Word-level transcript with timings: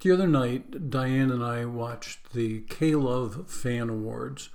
the 0.00 0.12
other 0.12 0.28
night, 0.28 0.90
Diane 0.90 1.30
and 1.30 1.42
I 1.42 1.64
watched 1.64 2.32
the 2.32 2.60
K 2.68 2.94
Love 2.94 3.50
Fan 3.50 3.88
Awards. 3.88 4.50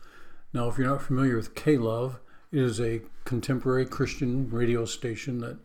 Now, 0.53 0.69
if 0.69 0.77
you're 0.77 0.87
not 0.87 1.01
familiar 1.01 1.35
with 1.35 1.55
K 1.55 1.77
Love, 1.77 2.19
it 2.51 2.61
is 2.61 2.79
a 2.79 3.01
contemporary 3.25 3.85
Christian 3.85 4.49
radio 4.49 4.85
station 4.85 5.39
that 5.39 5.57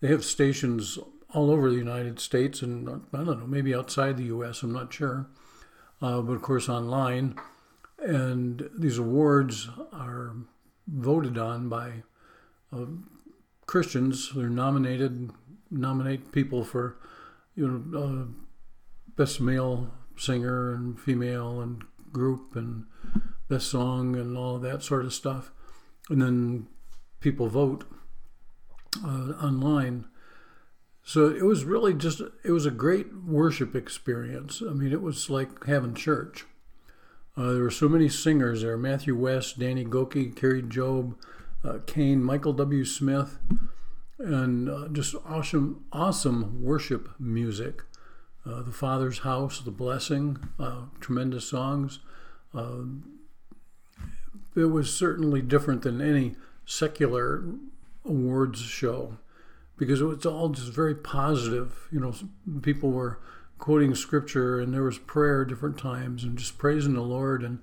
they 0.00 0.08
have 0.08 0.24
stations 0.24 0.98
all 1.32 1.50
over 1.50 1.70
the 1.70 1.76
United 1.76 2.18
States 2.20 2.62
and 2.62 2.88
I 3.12 3.18
don't 3.18 3.40
know, 3.40 3.46
maybe 3.46 3.74
outside 3.74 4.16
the 4.16 4.24
U.S. 4.24 4.62
I'm 4.62 4.72
not 4.72 4.92
sure, 4.92 5.26
uh, 6.00 6.20
but 6.20 6.32
of 6.32 6.42
course 6.42 6.68
online. 6.68 7.36
And 7.98 8.68
these 8.76 8.98
awards 8.98 9.68
are 9.92 10.34
voted 10.86 11.38
on 11.38 11.68
by 11.68 12.02
uh, 12.72 12.86
Christians. 13.66 14.30
They're 14.34 14.48
nominated, 14.48 15.30
nominate 15.70 16.32
people 16.32 16.64
for, 16.64 16.96
you 17.54 17.68
know, 17.68 17.98
uh, 17.98 18.43
best 19.16 19.40
male 19.40 19.90
singer 20.16 20.72
and 20.72 20.98
female 20.98 21.60
and 21.60 21.82
group 22.12 22.56
and 22.56 22.84
best 23.48 23.68
song 23.68 24.16
and 24.16 24.36
all 24.36 24.58
that 24.58 24.82
sort 24.82 25.04
of 25.04 25.12
stuff. 25.12 25.50
And 26.08 26.20
then 26.20 26.66
people 27.20 27.48
vote 27.48 27.84
uh, 29.04 29.32
online. 29.42 30.06
So 31.02 31.28
it 31.28 31.44
was 31.44 31.64
really 31.64 31.92
just, 31.92 32.20
it 32.44 32.52
was 32.52 32.66
a 32.66 32.70
great 32.70 33.14
worship 33.26 33.74
experience. 33.74 34.62
I 34.62 34.72
mean, 34.72 34.92
it 34.92 35.02
was 35.02 35.28
like 35.28 35.64
having 35.64 35.94
church. 35.94 36.46
Uh, 37.36 37.52
there 37.52 37.62
were 37.62 37.70
so 37.70 37.88
many 37.88 38.08
singers 38.08 38.62
there 38.62 38.76
Matthew 38.76 39.16
West, 39.16 39.58
Danny 39.58 39.84
Gokey, 39.84 40.34
Kari 40.34 40.62
Jobe, 40.62 41.16
uh, 41.64 41.78
CAIN, 41.86 42.22
Michael 42.22 42.52
W. 42.52 42.84
Smith, 42.84 43.38
and 44.18 44.68
uh, 44.68 44.88
just 44.88 45.16
awesome, 45.26 45.84
awesome 45.92 46.62
worship 46.62 47.08
music. 47.18 47.82
Uh, 48.46 48.62
the 48.62 48.72
Father's 48.72 49.20
House, 49.20 49.60
The 49.60 49.70
Blessing, 49.70 50.38
uh, 50.58 50.82
tremendous 51.00 51.48
songs. 51.48 52.00
Uh, 52.54 52.82
it 54.54 54.66
was 54.66 54.94
certainly 54.94 55.40
different 55.40 55.82
than 55.82 56.00
any 56.00 56.34
secular 56.66 57.44
awards 58.04 58.60
show 58.60 59.16
because 59.76 60.00
it 60.00 60.04
was 60.04 60.26
all 60.26 60.50
just 60.50 60.72
very 60.72 60.94
positive. 60.94 61.88
You 61.90 62.00
know, 62.00 62.14
people 62.62 62.90
were 62.90 63.18
quoting 63.58 63.94
scripture 63.94 64.60
and 64.60 64.72
there 64.72 64.82
was 64.82 64.98
prayer 64.98 65.44
different 65.44 65.78
times 65.78 66.22
and 66.22 66.36
just 66.36 66.58
praising 66.58 66.94
the 66.94 67.00
Lord 67.00 67.42
and 67.42 67.60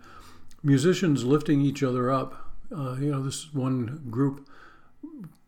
musicians 0.63 1.23
lifting 1.23 1.61
each 1.61 1.83
other 1.83 2.11
up. 2.11 2.53
Uh, 2.75 2.95
you 2.95 3.11
know, 3.11 3.21
this 3.21 3.53
one 3.53 4.01
group 4.09 4.47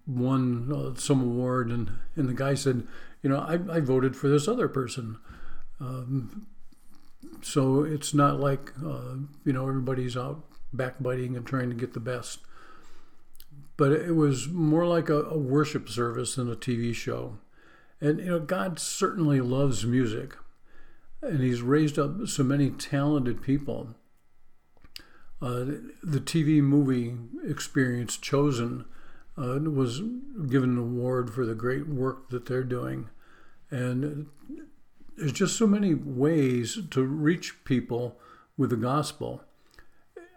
won 0.05 0.71
uh, 0.71 0.99
some 0.99 1.21
award 1.21 1.69
and, 1.69 1.91
and 2.15 2.27
the 2.29 2.33
guy 2.33 2.53
said, 2.53 2.85
you 3.23 3.29
know, 3.29 3.37
I, 3.37 3.53
I 3.77 3.79
voted 3.79 4.15
for 4.15 4.27
this 4.27 4.47
other 4.47 4.67
person. 4.67 5.17
Um, 5.79 6.47
so 7.41 7.83
it's 7.83 8.13
not 8.13 8.39
like, 8.39 8.71
uh, 8.85 9.15
you 9.45 9.53
know, 9.53 9.67
everybody's 9.67 10.15
out 10.17 10.43
backbiting 10.73 11.35
and 11.35 11.45
trying 11.45 11.69
to 11.69 11.75
get 11.75 11.93
the 11.93 11.99
best. 11.99 12.39
But 13.77 13.93
it 13.93 14.15
was 14.15 14.49
more 14.49 14.85
like 14.85 15.09
a, 15.09 15.23
a 15.23 15.37
worship 15.37 15.89
service 15.89 16.35
than 16.35 16.51
a 16.51 16.55
TV 16.55 16.93
show. 16.93 17.39
And, 18.01 18.19
you 18.19 18.25
know, 18.25 18.39
God 18.39 18.77
certainly 18.77 19.39
loves 19.39 19.85
music. 19.85 20.35
And 21.21 21.39
He's 21.39 21.61
raised 21.61 21.97
up 21.97 22.27
so 22.27 22.43
many 22.43 22.69
talented 22.71 23.41
people. 23.41 23.95
Uh, 25.41 25.65
the 26.03 26.19
TV 26.19 26.61
movie 26.61 27.15
experience 27.45 28.17
chosen 28.17 28.85
uh, 29.37 29.59
was 29.59 29.99
given 30.47 30.71
an 30.71 30.77
award 30.77 31.33
for 31.33 31.45
the 31.45 31.55
great 31.55 31.87
work 31.87 32.29
that 32.29 32.45
they're 32.45 32.63
doing. 32.63 33.09
And 33.71 34.27
there's 35.17 35.31
just 35.31 35.57
so 35.57 35.67
many 35.67 35.93
ways 35.93 36.77
to 36.91 37.03
reach 37.03 37.63
people 37.65 38.17
with 38.57 38.69
the 38.69 38.75
gospel. 38.75 39.43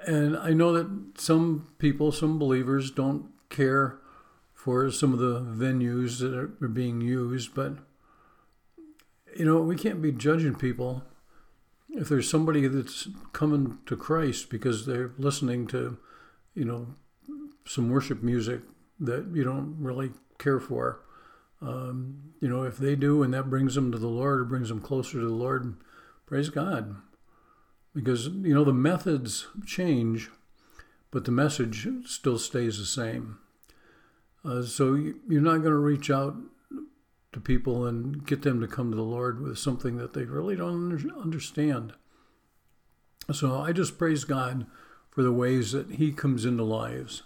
And 0.07 0.37
I 0.37 0.51
know 0.51 0.73
that 0.73 1.21
some 1.21 1.69
people, 1.79 2.13
some 2.13 2.39
believers, 2.39 2.91
don't 2.91 3.31
care 3.51 3.99
for 4.55 4.91
some 4.91 5.12
of 5.12 5.19
the 5.19 5.41
venues 5.41 6.19
that 6.21 6.35
are, 6.35 6.69
being 6.69 7.01
used, 7.01 7.55
but 7.55 7.75
you 9.37 9.45
know, 9.45 9.61
we 9.61 9.77
can't 9.77 10.01
be 10.01 10.12
judging 10.12 10.55
people 10.55 11.05
if 11.91 12.09
there's 12.09 12.29
somebody 12.29 12.67
that's 12.67 13.09
coming 13.33 13.79
to 13.87 13.97
Christ 13.97 14.51
because 14.51 14.87
they're 14.87 15.12
listening 15.19 15.67
to, 15.69 15.99
you 16.55 16.65
know, 16.65 16.95
some 17.67 17.91
worship 17.91 18.23
music 18.23 18.62
that 19.01 19.27
you 19.33 19.45
don't 19.45 19.77
really 19.79 20.12
care 20.39 20.61
for. 20.61 21.01
Um, 21.61 22.33
you 22.41 22.49
know, 22.49 22.62
if 22.62 22.77
they 22.77 22.97
do 22.97 23.23
and 23.23 23.33
that 23.34 23.51
brings 23.51 23.75
them 23.75 23.91
to 23.93 23.99
the 23.99 24.09
Lord 24.09 24.41
or 24.41 24.45
brings 24.45 24.69
them 24.69 24.81
closer 24.81 25.21
to 25.21 25.27
the 25.27 25.34
Lord, 25.34 25.77
praise 26.27 26.51
God. 26.51 26.97
Because, 27.95 28.27
you 28.27 28.55
know, 28.55 28.65
the 28.65 28.75
methods 28.75 29.47
change, 29.65 30.29
but 31.11 31.25
the 31.25 31.31
message 31.31 31.89
still 32.05 32.39
stays 32.39 32.79
the 32.79 32.85
same. 32.85 33.39
Uh, 34.45 34.62
so 34.62 34.95
you're 34.95 35.41
not 35.41 35.59
going 35.59 35.73
to 35.73 35.79
reach 35.79 36.11
out 36.11 36.37
to 37.33 37.41
people 37.41 37.85
and 37.85 38.27
get 38.27 38.43
them 38.43 38.61
to 38.61 38.67
come 38.67 38.91
to 38.91 38.97
the 38.97 39.03
Lord 39.03 39.41
with 39.43 39.59
something 39.59 39.97
that 39.97 40.12
they 40.12 40.25
really 40.25 40.56
don't 40.56 41.11
understand. 41.21 41.93
So 43.33 43.61
I 43.61 43.73
just 43.73 43.99
praise 43.99 44.25
God 44.25 44.67
for 45.11 45.23
the 45.23 45.33
ways 45.33 45.73
that 45.73 45.93
He 45.93 46.12
comes 46.12 46.45
into 46.45 46.62
lives, 46.62 47.23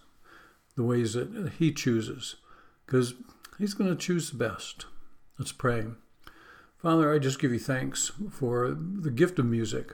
the 0.77 0.85
ways 0.85 1.15
that 1.15 1.53
He 1.59 1.73
chooses, 1.73 2.37
because 2.87 3.15
He's 3.59 3.75
going 3.75 3.91
to 3.91 3.97
choose 3.97 4.31
the 4.31 4.37
best. 4.39 4.87
Let's 5.39 5.53
pray. 5.53 5.87
Father, 6.79 7.13
I 7.13 7.19
just 7.19 7.39
give 7.39 7.53
you 7.53 7.59
thanks 7.59 8.11
for 8.31 8.71
the 8.71 9.11
gift 9.11 9.39
of 9.39 9.45
music. 9.47 9.93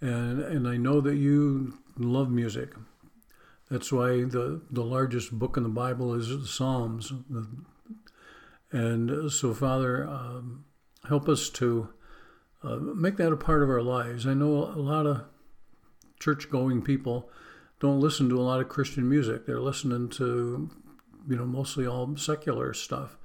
And, 0.00 0.40
and 0.40 0.68
I 0.68 0.76
know 0.76 1.00
that 1.00 1.16
you 1.16 1.78
love 1.96 2.30
music. 2.30 2.70
That's 3.70 3.90
why 3.90 4.24
the, 4.24 4.60
the 4.70 4.84
largest 4.84 5.32
book 5.32 5.56
in 5.56 5.62
the 5.62 5.68
Bible 5.68 6.14
is 6.14 6.28
the 6.28 6.46
Psalms. 6.46 7.12
And 8.70 9.32
so, 9.32 9.54
Father, 9.54 10.06
um, 10.06 10.64
help 11.08 11.28
us 11.28 11.48
to 11.50 11.88
uh, 12.62 12.76
make 12.76 13.16
that 13.16 13.32
a 13.32 13.36
part 13.36 13.62
of 13.62 13.70
our 13.70 13.82
lives. 13.82 14.26
I 14.26 14.34
know 14.34 14.52
a 14.52 14.78
lot 14.78 15.06
of 15.06 15.22
church 16.20 16.50
going 16.50 16.82
people 16.82 17.30
don't 17.84 18.00
listen 18.00 18.30
to 18.30 18.40
a 18.40 18.42
lot 18.42 18.60
of 18.60 18.68
Christian 18.70 19.06
music. 19.06 19.44
They're 19.44 19.60
listening 19.60 20.08
to 20.10 20.70
you 21.28 21.36
know, 21.36 21.44
mostly 21.44 21.86
all 21.86 22.16
secular 22.16 22.72
stuff. 22.72 23.16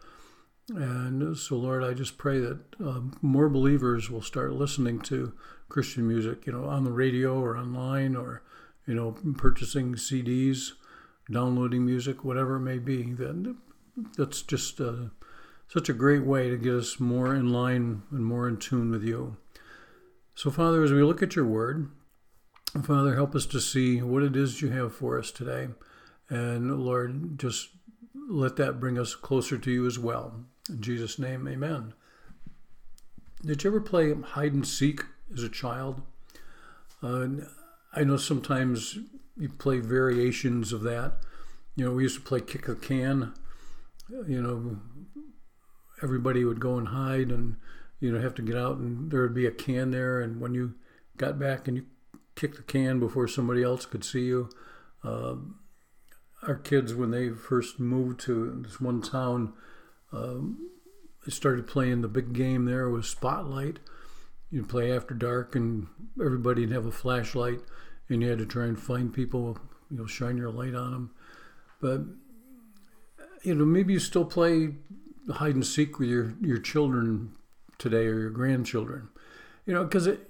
And 0.69 1.37
so, 1.37 1.55
Lord, 1.55 1.83
I 1.83 1.93
just 1.93 2.17
pray 2.17 2.39
that 2.39 2.59
uh, 2.83 3.01
more 3.21 3.49
believers 3.49 4.09
will 4.09 4.21
start 4.21 4.53
listening 4.53 4.99
to 5.01 5.33
Christian 5.67 6.07
music, 6.07 6.45
you 6.45 6.53
know, 6.53 6.65
on 6.65 6.83
the 6.83 6.91
radio 6.91 7.39
or 7.39 7.57
online 7.57 8.15
or, 8.15 8.43
you 8.85 8.93
know, 8.93 9.15
purchasing 9.37 9.95
CDs, 9.95 10.73
downloading 11.31 11.85
music, 11.85 12.23
whatever 12.23 12.57
it 12.57 12.61
may 12.61 12.77
be. 12.77 13.13
That 13.13 13.55
that's 14.17 14.41
just 14.41 14.79
uh, 14.79 15.09
such 15.67 15.89
a 15.89 15.93
great 15.93 16.25
way 16.25 16.49
to 16.49 16.57
get 16.57 16.75
us 16.75 16.99
more 16.99 17.33
in 17.33 17.51
line 17.51 18.03
and 18.11 18.25
more 18.25 18.47
in 18.47 18.57
tune 18.57 18.91
with 18.91 19.03
you. 19.03 19.37
So, 20.35 20.51
Father, 20.51 20.83
as 20.83 20.91
we 20.91 21.03
look 21.03 21.23
at 21.23 21.35
your 21.35 21.45
word, 21.45 21.89
Father, 22.83 23.15
help 23.15 23.35
us 23.35 23.47
to 23.47 23.59
see 23.59 24.01
what 24.01 24.21
it 24.21 24.35
is 24.35 24.61
you 24.61 24.69
have 24.69 24.93
for 24.93 25.17
us 25.17 25.31
today. 25.31 25.69
And 26.29 26.79
Lord, 26.79 27.39
just 27.39 27.69
let 28.29 28.57
that 28.57 28.79
bring 28.79 28.99
us 28.99 29.15
closer 29.15 29.57
to 29.57 29.71
you 29.71 29.87
as 29.87 29.97
well. 29.97 30.45
In 30.69 30.81
Jesus' 30.81 31.17
name, 31.17 31.47
amen. 31.47 31.93
Did 33.43 33.63
you 33.63 33.71
ever 33.71 33.81
play 33.81 34.13
hide 34.13 34.53
and 34.53 34.67
seek 34.67 35.01
as 35.33 35.41
a 35.41 35.49
child? 35.49 36.03
Uh, 37.01 37.27
I 37.93 38.03
know 38.03 38.17
sometimes 38.17 38.99
you 39.35 39.49
play 39.49 39.79
variations 39.79 40.71
of 40.71 40.83
that. 40.83 41.13
You 41.75 41.85
know, 41.85 41.91
we 41.91 42.03
used 42.03 42.17
to 42.17 42.21
play 42.21 42.41
kick 42.41 42.67
the 42.67 42.75
can. 42.75 43.33
You 44.27 44.41
know, 44.43 44.79
everybody 46.03 46.45
would 46.45 46.59
go 46.59 46.77
and 46.77 46.89
hide 46.89 47.31
and, 47.31 47.55
you 47.99 48.11
know, 48.11 48.21
have 48.21 48.35
to 48.35 48.41
get 48.43 48.57
out 48.57 48.77
and 48.77 49.09
there 49.09 49.21
would 49.21 49.33
be 49.33 49.47
a 49.47 49.51
can 49.51 49.89
there. 49.89 50.21
And 50.21 50.39
when 50.39 50.53
you 50.53 50.75
got 51.17 51.39
back 51.39 51.67
and 51.67 51.77
you 51.77 51.85
kicked 52.39 52.57
the 52.57 52.63
can 52.63 52.99
before 52.99 53.27
somebody 53.27 53.61
else 53.63 53.85
could 53.85 54.03
see 54.03 54.25
you, 54.25 54.49
uh, 55.03 55.35
our 56.43 56.55
kids 56.55 56.93
when 56.95 57.11
they 57.11 57.29
first 57.29 57.79
moved 57.79 58.19
to 58.21 58.63
this 58.65 58.79
one 58.79 59.01
town 59.01 59.53
um, 60.13 60.69
they 61.25 61.31
started 61.31 61.67
playing 61.67 62.01
the 62.01 62.07
big 62.07 62.33
game 62.33 62.65
there 62.65 62.89
was 62.89 63.07
spotlight. 63.07 63.79
You'd 64.49 64.69
play 64.69 64.95
after 64.95 65.13
dark 65.13 65.55
and 65.55 65.87
everybody'd 66.19 66.71
have 66.71 66.85
a 66.85 66.91
flashlight 66.91 67.59
and 68.07 68.21
you 68.21 68.29
had 68.29 68.39
to 68.39 68.45
try 68.45 68.65
and 68.65 68.79
find 68.79 69.13
people 69.13 69.59
you 69.91 69.97
know 69.97 70.05
shine 70.05 70.37
your 70.37 70.49
light 70.49 70.73
on 70.73 70.91
them 70.91 71.11
but 71.81 72.01
you 73.43 73.53
know 73.53 73.65
maybe 73.65 73.93
you 73.93 73.99
still 73.99 74.25
play 74.25 74.75
hide 75.29 75.55
and 75.55 75.65
seek 75.65 75.99
with 75.99 76.09
your 76.09 76.33
your 76.41 76.57
children 76.57 77.33
today 77.77 78.07
or 78.07 78.19
your 78.19 78.29
grandchildren. 78.29 79.09
You 79.65 79.73
know 79.73 79.83
because 79.83 80.07
it 80.07 80.28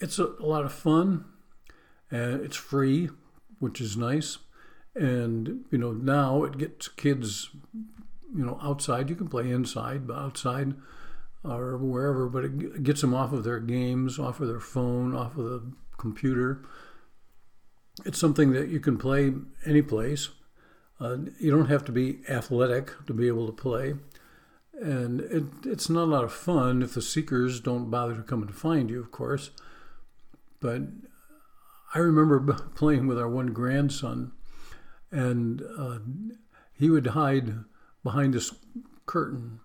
it's 0.00 0.18
a, 0.18 0.26
a 0.40 0.46
lot 0.46 0.64
of 0.64 0.72
fun 0.72 1.24
and 2.10 2.40
it's 2.44 2.56
free 2.56 3.08
which 3.58 3.80
is 3.80 3.96
nice 3.96 4.38
and, 4.94 5.64
you 5.70 5.78
know, 5.78 5.92
now 5.92 6.42
it 6.44 6.58
gets 6.58 6.88
kids, 6.88 7.50
you 7.72 8.44
know, 8.44 8.58
outside. 8.62 9.08
You 9.08 9.16
can 9.16 9.28
play 9.28 9.50
inside, 9.50 10.06
but 10.06 10.16
outside, 10.16 10.74
or 11.44 11.76
wherever, 11.76 12.28
but 12.28 12.44
it 12.44 12.82
gets 12.82 13.00
them 13.00 13.14
off 13.14 13.32
of 13.32 13.44
their 13.44 13.60
games, 13.60 14.18
off 14.18 14.40
of 14.40 14.48
their 14.48 14.60
phone, 14.60 15.14
off 15.14 15.36
of 15.36 15.44
the 15.44 15.72
computer. 15.96 16.62
It's 18.04 18.18
something 18.18 18.52
that 18.52 18.68
you 18.68 18.80
can 18.80 18.98
play 18.98 19.32
any 19.64 19.82
place. 19.82 20.30
Uh, 21.00 21.16
you 21.38 21.50
don't 21.50 21.70
have 21.70 21.84
to 21.84 21.92
be 21.92 22.18
athletic 22.28 22.92
to 23.06 23.14
be 23.14 23.28
able 23.28 23.46
to 23.46 23.52
play. 23.52 23.94
And 24.74 25.20
it, 25.20 25.44
it's 25.64 25.88
not 25.88 26.04
a 26.04 26.12
lot 26.12 26.24
of 26.24 26.32
fun 26.32 26.82
if 26.82 26.94
the 26.94 27.02
seekers 27.02 27.60
don't 27.60 27.90
bother 27.90 28.16
to 28.16 28.22
come 28.22 28.42
and 28.42 28.54
find 28.54 28.90
you, 28.90 29.00
of 29.00 29.10
course. 29.10 29.50
But 30.60 30.82
I 31.94 31.98
remember 31.98 32.40
playing 32.74 33.06
with 33.06 33.18
our 33.18 33.28
one 33.28 33.52
grandson, 33.52 34.32
and 35.10 35.62
uh, 35.78 35.98
he 36.72 36.90
would 36.90 37.08
hide 37.08 37.64
behind 38.04 38.34
this 38.34 38.54
curtain, 39.06 39.60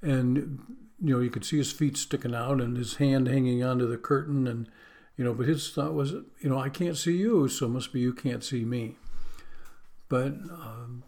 and 0.00 0.60
you 1.00 1.14
know 1.14 1.20
you 1.20 1.30
could 1.30 1.44
see 1.44 1.58
his 1.58 1.72
feet 1.72 1.96
sticking 1.96 2.34
out 2.34 2.60
and 2.60 2.76
his 2.76 2.96
hand 2.96 3.26
hanging 3.26 3.62
onto 3.64 3.88
the 3.88 3.98
curtain, 3.98 4.46
and 4.46 4.68
you 5.16 5.24
know. 5.24 5.34
But 5.34 5.46
his 5.46 5.70
thought 5.70 5.94
was, 5.94 6.12
you 6.12 6.48
know, 6.48 6.58
I 6.58 6.68
can't 6.68 6.96
see 6.96 7.16
you, 7.16 7.48
so 7.48 7.68
must 7.68 7.92
be 7.92 8.00
you 8.00 8.12
can't 8.12 8.44
see 8.44 8.64
me. 8.64 8.96
But 10.08 10.32
um, 10.50 11.02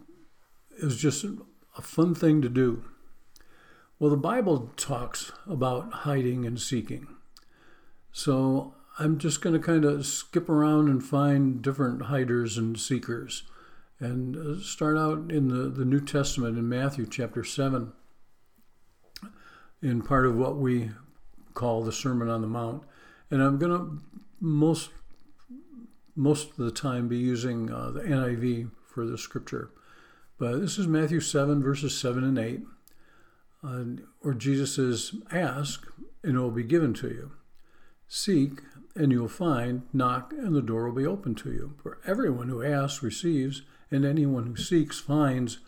it 0.80 0.84
was 0.84 0.96
just 0.96 1.24
a 1.76 1.82
fun 1.82 2.14
thing 2.14 2.42
to 2.42 2.48
do. 2.48 2.84
Well, 3.98 4.10
the 4.10 4.16
Bible 4.16 4.72
talks 4.76 5.32
about 5.46 5.92
hiding 5.92 6.44
and 6.44 6.60
seeking. 6.60 7.06
So 8.12 8.74
I'm 8.98 9.18
just 9.18 9.42
going 9.42 9.52
to 9.52 9.64
kind 9.64 9.84
of 9.84 10.06
skip 10.06 10.48
around 10.48 10.88
and 10.88 11.04
find 11.04 11.60
different 11.60 12.02
hiders 12.02 12.56
and 12.56 12.80
seekers 12.80 13.42
and 14.00 14.36
uh, 14.36 14.60
start 14.62 14.96
out 14.96 15.30
in 15.30 15.48
the, 15.48 15.68
the 15.68 15.84
New 15.84 16.00
Testament 16.00 16.56
in 16.56 16.66
Matthew 16.66 17.06
chapter 17.06 17.44
7 17.44 17.92
in 19.82 20.00
part 20.00 20.24
of 20.24 20.36
what 20.36 20.56
we 20.56 20.90
call 21.52 21.82
the 21.82 21.92
Sermon 21.92 22.30
on 22.30 22.40
the 22.40 22.46
Mount. 22.46 22.84
And 23.30 23.42
I'm 23.42 23.58
going 23.58 23.72
to 23.72 24.02
most 24.40 24.90
most 26.14 26.50
of 26.50 26.56
the 26.56 26.70
time 26.70 27.08
be 27.08 27.18
using 27.18 27.70
uh, 27.70 27.90
the 27.90 28.00
NIV 28.00 28.70
for 28.86 29.04
the 29.04 29.18
scripture. 29.18 29.70
But 30.38 30.60
this 30.60 30.78
is 30.78 30.86
Matthew 30.86 31.20
7, 31.20 31.62
verses 31.62 31.98
7 31.98 32.24
and 32.24 32.38
8, 32.38 32.62
uh, 33.62 33.84
where 34.20 34.32
Jesus 34.32 34.76
says, 34.76 35.14
Ask, 35.30 35.86
and 36.22 36.36
it 36.36 36.40
will 36.40 36.50
be 36.50 36.62
given 36.62 36.94
to 36.94 37.08
you. 37.08 37.32
Seek, 38.08 38.62
and 38.96 39.12
you 39.12 39.20
will 39.20 39.28
find, 39.28 39.82
knock, 39.92 40.32
and 40.32 40.54
the 40.54 40.62
door 40.62 40.88
will 40.88 40.96
be 40.96 41.06
open 41.06 41.34
to 41.36 41.52
you. 41.52 41.74
For 41.82 41.98
everyone 42.06 42.48
who 42.48 42.62
asks 42.62 43.02
receives, 43.02 43.62
and 43.90 44.04
anyone 44.04 44.46
who 44.46 44.56
seeks 44.56 44.98
finds, 44.98 45.58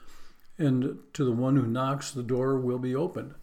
and 0.57 0.99
to 1.13 1.25
the 1.25 1.33
one 1.33 1.57
who 1.57 1.67
knocks, 1.67 2.11
the 2.11 2.23
door 2.23 2.59
will 2.59 2.79
be 2.79 2.95
opened. 2.95 3.35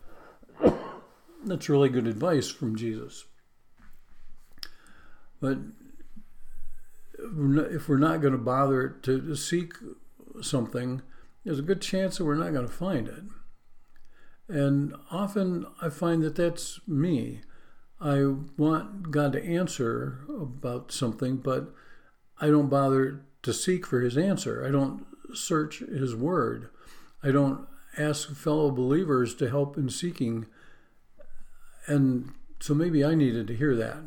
That's 1.46 1.70
really 1.70 1.90
good 1.90 2.08
advice 2.08 2.50
from 2.50 2.76
Jesus. 2.76 3.26
But 5.40 5.60
if 7.18 7.88
we're 7.88 7.98
not 7.98 8.22
going 8.22 8.34
to 8.34 8.40
bother 8.40 8.90
to 9.04 9.36
seek 9.36 9.74
something, 10.42 11.02
there's 11.44 11.60
a 11.60 11.64
good 11.64 11.82
chance 11.82 12.18
that 12.18 12.26
we're 12.26 12.36
not 12.36 12.54
going 12.54 12.68
to 12.68 12.74
find 12.74 13.08
it. 13.08 13.24
And 14.48 14.96
often 15.12 15.66
I 15.82 15.90
find 15.90 16.24
that 16.24 16.36
that's 16.36 16.80
me. 16.88 17.42
I 18.06 18.36
want 18.56 19.10
God 19.10 19.34
to 19.34 19.44
answer 19.44 20.20
about 20.30 20.92
something, 20.92 21.38
but 21.38 21.74
I 22.40 22.48
don't 22.48 22.70
bother 22.70 23.26
to 23.42 23.52
seek 23.52 23.88
for 23.88 24.02
his 24.02 24.16
answer. 24.16 24.64
I 24.64 24.70
don't 24.70 25.08
search 25.34 25.80
his 25.80 26.16
word. 26.16 26.70
I 27.24 27.32
don't 27.32 27.68
ask 27.98 28.30
fellow 28.36 28.70
believers 28.70 29.34
to 29.36 29.50
help 29.50 29.76
in 29.76 29.90
seeking. 29.90 30.46
And 31.88 32.32
so 32.60 32.76
maybe 32.76 33.04
I 33.04 33.16
needed 33.16 33.48
to 33.48 33.56
hear 33.56 33.76
that. 33.76 34.04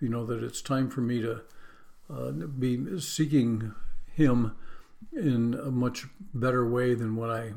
You 0.00 0.08
know, 0.08 0.24
that 0.24 0.44
it's 0.44 0.62
time 0.62 0.88
for 0.88 1.00
me 1.00 1.20
to 1.22 1.42
uh, 2.08 2.30
be 2.30 3.00
seeking 3.00 3.74
him 4.12 4.54
in 5.12 5.54
a 5.54 5.72
much 5.72 6.06
better 6.32 6.64
way 6.68 6.94
than 6.94 7.16
what 7.16 7.30
I 7.30 7.54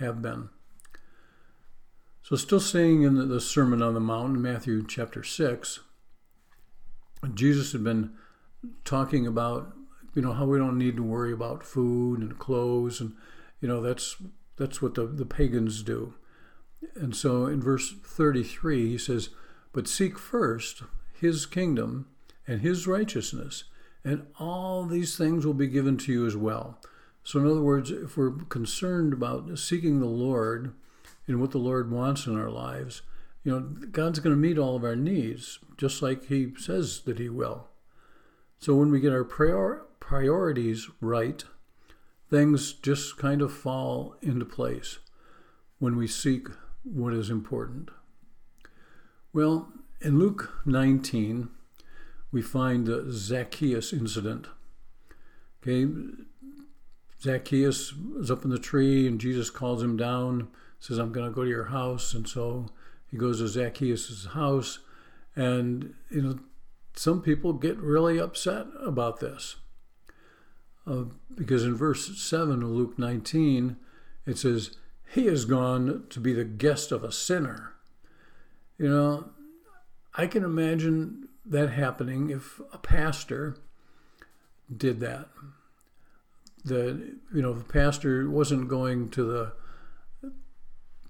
have 0.00 0.20
been. 0.20 0.50
So, 2.26 2.34
still 2.34 2.58
staying 2.58 3.04
in 3.04 3.28
the 3.28 3.40
Sermon 3.40 3.80
on 3.80 3.94
the 3.94 4.00
Mount, 4.00 4.36
Matthew 4.40 4.84
chapter 4.84 5.22
6, 5.22 5.78
Jesus 7.34 7.70
had 7.70 7.84
been 7.84 8.14
talking 8.84 9.28
about, 9.28 9.72
you 10.12 10.22
know, 10.22 10.32
how 10.32 10.44
we 10.44 10.58
don't 10.58 10.76
need 10.76 10.96
to 10.96 11.04
worry 11.04 11.32
about 11.32 11.62
food 11.62 12.18
and 12.18 12.36
clothes, 12.36 13.00
and, 13.00 13.12
you 13.60 13.68
know, 13.68 13.80
that's 13.80 14.16
that's 14.56 14.82
what 14.82 14.96
the, 14.96 15.06
the 15.06 15.24
pagans 15.24 15.84
do. 15.84 16.14
And 16.96 17.14
so 17.14 17.46
in 17.46 17.62
verse 17.62 17.94
33, 18.04 18.88
he 18.88 18.98
says, 18.98 19.28
But 19.72 19.86
seek 19.86 20.18
first 20.18 20.82
his 21.12 21.46
kingdom 21.46 22.08
and 22.44 22.60
his 22.60 22.88
righteousness, 22.88 23.62
and 24.02 24.26
all 24.40 24.84
these 24.84 25.16
things 25.16 25.46
will 25.46 25.54
be 25.54 25.68
given 25.68 25.96
to 25.98 26.12
you 26.12 26.26
as 26.26 26.36
well. 26.36 26.80
So, 27.22 27.38
in 27.38 27.46
other 27.46 27.62
words, 27.62 27.92
if 27.92 28.16
we're 28.16 28.32
concerned 28.32 29.12
about 29.12 29.56
seeking 29.60 30.00
the 30.00 30.06
Lord, 30.06 30.74
in 31.26 31.40
what 31.40 31.50
the 31.50 31.58
Lord 31.58 31.90
wants 31.90 32.26
in 32.26 32.38
our 32.38 32.50
lives, 32.50 33.02
you 33.42 33.52
know, 33.52 33.60
God's 33.60 34.18
going 34.18 34.34
to 34.34 34.40
meet 34.40 34.58
all 34.58 34.76
of 34.76 34.84
our 34.84 34.96
needs, 34.96 35.58
just 35.76 36.02
like 36.02 36.26
He 36.26 36.52
says 36.58 37.02
that 37.02 37.18
He 37.18 37.28
will. 37.28 37.68
So 38.58 38.74
when 38.74 38.90
we 38.90 39.00
get 39.00 39.12
our 39.12 39.24
prior- 39.24 39.84
priorities 40.00 40.88
right, 41.00 41.44
things 42.30 42.72
just 42.72 43.16
kind 43.18 43.42
of 43.42 43.52
fall 43.52 44.16
into 44.22 44.44
place 44.44 44.98
when 45.78 45.96
we 45.96 46.06
seek 46.06 46.48
what 46.82 47.12
is 47.12 47.30
important. 47.30 47.90
Well, 49.32 49.72
in 50.00 50.18
Luke 50.18 50.60
19, 50.64 51.48
we 52.32 52.42
find 52.42 52.86
the 52.86 53.06
Zacchaeus 53.10 53.92
incident. 53.92 54.48
Okay, 55.62 55.90
Zacchaeus 57.20 57.92
is 58.18 58.30
up 58.30 58.44
in 58.44 58.50
the 58.50 58.58
tree, 58.58 59.06
and 59.06 59.20
Jesus 59.20 59.50
calls 59.50 59.82
him 59.82 59.96
down 59.96 60.48
says, 60.78 60.98
I'm 60.98 61.12
going 61.12 61.26
to 61.26 61.34
go 61.34 61.44
to 61.44 61.50
your 61.50 61.66
house. 61.66 62.14
And 62.14 62.28
so 62.28 62.66
he 63.10 63.16
goes 63.16 63.38
to 63.38 63.48
Zacchaeus' 63.48 64.26
house. 64.26 64.78
And, 65.34 65.94
you 66.10 66.22
know, 66.22 66.38
some 66.94 67.20
people 67.20 67.52
get 67.52 67.76
really 67.78 68.18
upset 68.18 68.66
about 68.84 69.20
this. 69.20 69.56
Uh, 70.86 71.04
because 71.34 71.64
in 71.64 71.74
verse 71.74 72.20
7 72.20 72.62
of 72.62 72.68
Luke 72.68 72.98
19, 72.98 73.76
it 74.24 74.38
says, 74.38 74.76
He 75.12 75.26
has 75.26 75.44
gone 75.44 76.04
to 76.10 76.20
be 76.20 76.32
the 76.32 76.44
guest 76.44 76.92
of 76.92 77.02
a 77.02 77.12
sinner. 77.12 77.74
You 78.78 78.88
know, 78.88 79.30
I 80.14 80.26
can 80.26 80.44
imagine 80.44 81.28
that 81.44 81.70
happening 81.70 82.30
if 82.30 82.60
a 82.72 82.78
pastor 82.78 83.56
did 84.74 85.00
that. 85.00 85.28
The 86.64 87.16
you 87.32 87.42
know 87.42 87.52
the 87.52 87.64
pastor 87.64 88.28
wasn't 88.28 88.66
going 88.68 89.10
to 89.10 89.22
the 89.22 89.52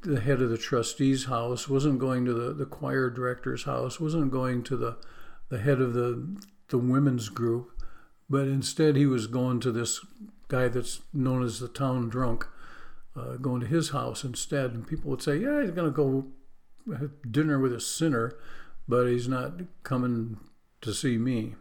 the 0.06 0.20
head 0.20 0.40
of 0.40 0.50
the 0.50 0.58
trustees' 0.58 1.25
house, 1.25 1.68
wasn't 1.68 1.98
going 1.98 2.25
to 2.25 2.32
the, 2.32 2.52
the 2.52 2.66
choir 2.66 3.10
director's 3.10 3.64
house, 3.64 4.00
wasn't 4.00 4.30
going 4.30 4.62
to 4.64 4.76
the, 4.76 4.96
the 5.48 5.58
head 5.58 5.80
of 5.80 5.94
the, 5.94 6.36
the 6.68 6.78
women's 6.78 7.28
group, 7.28 7.70
but 8.28 8.48
instead 8.48 8.96
he 8.96 9.06
was 9.06 9.26
going 9.26 9.60
to 9.60 9.72
this 9.72 10.04
guy 10.48 10.68
that's 10.68 11.00
known 11.12 11.42
as 11.42 11.58
the 11.58 11.68
town 11.68 12.08
drunk, 12.08 12.46
uh, 13.16 13.36
going 13.36 13.60
to 13.60 13.66
his 13.66 13.90
house 13.90 14.25
instead. 14.25 14.72
And 14.72 14.86
people 14.86 15.10
would 15.10 15.22
say, 15.22 15.36
yeah, 15.36 15.62
he's 15.62 15.70
going 15.70 15.90
to 15.90 15.96
go 15.96 16.26
have 16.98 17.10
dinner 17.30 17.58
with 17.58 17.72
a 17.72 17.80
sinner, 17.80 18.36
but 18.88 19.06
he's 19.06 19.28
not 19.28 19.60
coming 19.82 20.38
to 20.82 20.94
see 20.94 21.18
me 21.18 21.54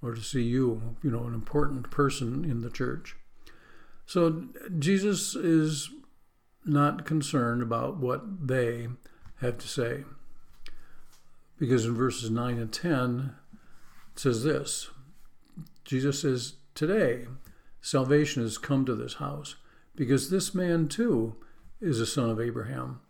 or 0.00 0.14
to 0.14 0.20
see 0.20 0.42
you, 0.42 0.96
you 1.02 1.10
know, 1.10 1.24
an 1.24 1.34
important 1.34 1.90
person 1.90 2.44
in 2.44 2.60
the 2.60 2.70
church. 2.70 3.16
So 4.06 4.44
Jesus 4.78 5.34
is 5.34 5.90
not 6.64 7.04
concerned 7.04 7.62
about 7.62 7.96
what 7.98 8.46
they 8.46 8.88
have 9.40 9.58
to 9.58 9.68
say. 9.68 10.04
Because 11.58 11.86
in 11.86 11.94
verses 11.94 12.30
9 12.30 12.58
and 12.58 12.72
10, 12.72 13.34
it 14.12 14.18
says 14.18 14.42
this 14.42 14.90
Jesus 15.84 16.22
says, 16.22 16.54
Today 16.74 17.26
salvation 17.80 18.42
has 18.42 18.58
come 18.58 18.84
to 18.86 18.94
this 18.94 19.14
house, 19.14 19.56
because 19.94 20.30
this 20.30 20.54
man 20.54 20.88
too 20.88 21.36
is 21.80 22.00
a 22.00 22.06
son 22.06 22.30
of 22.30 22.40
Abraham. 22.40 23.00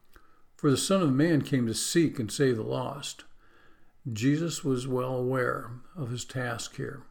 For 0.57 0.71
the 0.71 0.77
Son 0.79 1.03
of 1.03 1.13
Man 1.13 1.43
came 1.43 1.67
to 1.67 1.75
seek 1.75 2.19
and 2.19 2.33
save 2.33 2.57
the 2.57 2.63
lost. 2.63 3.25
Jesus 4.11 4.65
was 4.65 4.89
well 4.89 5.15
aware 5.15 5.73
of 5.95 6.11
his 6.11 6.25
task 6.25 6.77
here, 6.77 7.03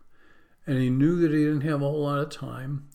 and 0.65 0.79
he 0.79 0.89
knew 0.89 1.19
that 1.19 1.31
he 1.31 1.43
didn't 1.43 1.62
have 1.62 1.81
a 1.81 1.85
whole 1.85 2.01
lot 2.01 2.19
of 2.19 2.29
time, 2.29 2.88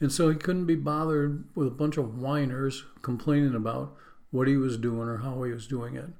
and 0.00 0.12
so 0.12 0.28
he 0.28 0.36
couldn't 0.36 0.66
be 0.66 0.74
bothered 0.74 1.44
with 1.54 1.66
a 1.66 1.72
bunch 1.72 1.96
of 1.96 2.18
whiners 2.18 2.84
complaining 3.02 3.54
about 3.54 3.94
what 4.30 4.48
he 4.48 4.56
was 4.56 4.76
doing 4.76 5.08
or 5.08 5.18
how 5.18 5.42
he 5.42 5.52
was 5.52 5.66
doing 5.66 5.96
it. 5.96 6.10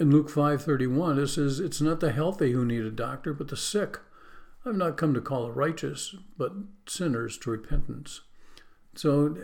In 0.00 0.10
Luke 0.10 0.30
5:31 0.30 1.18
it 1.18 1.28
says 1.28 1.60
it's 1.60 1.80
not 1.80 2.00
the 2.00 2.12
healthy 2.12 2.52
who 2.52 2.64
need 2.64 2.82
a 2.82 2.90
doctor 2.90 3.32
but 3.32 3.48
the 3.48 3.56
sick. 3.56 4.00
I've 4.66 4.76
not 4.76 4.96
come 4.96 5.14
to 5.14 5.20
call 5.20 5.44
the 5.44 5.52
righteous 5.52 6.16
but 6.36 6.52
sinners 6.86 7.38
to 7.38 7.50
repentance. 7.50 8.22
So 8.94 9.36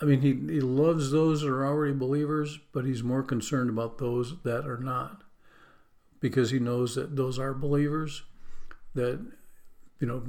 I 0.00 0.04
mean, 0.04 0.20
he, 0.20 0.32
he 0.52 0.60
loves 0.60 1.10
those 1.10 1.42
that 1.42 1.48
are 1.48 1.66
already 1.66 1.94
believers, 1.94 2.58
but 2.72 2.84
he's 2.84 3.02
more 3.02 3.22
concerned 3.22 3.70
about 3.70 3.98
those 3.98 4.34
that 4.42 4.66
are 4.66 4.78
not 4.78 5.22
because 6.20 6.50
he 6.50 6.58
knows 6.58 6.94
that 6.94 7.16
those 7.16 7.38
are 7.38 7.54
believers. 7.54 8.22
That, 8.94 9.24
you 10.00 10.06
know, 10.06 10.24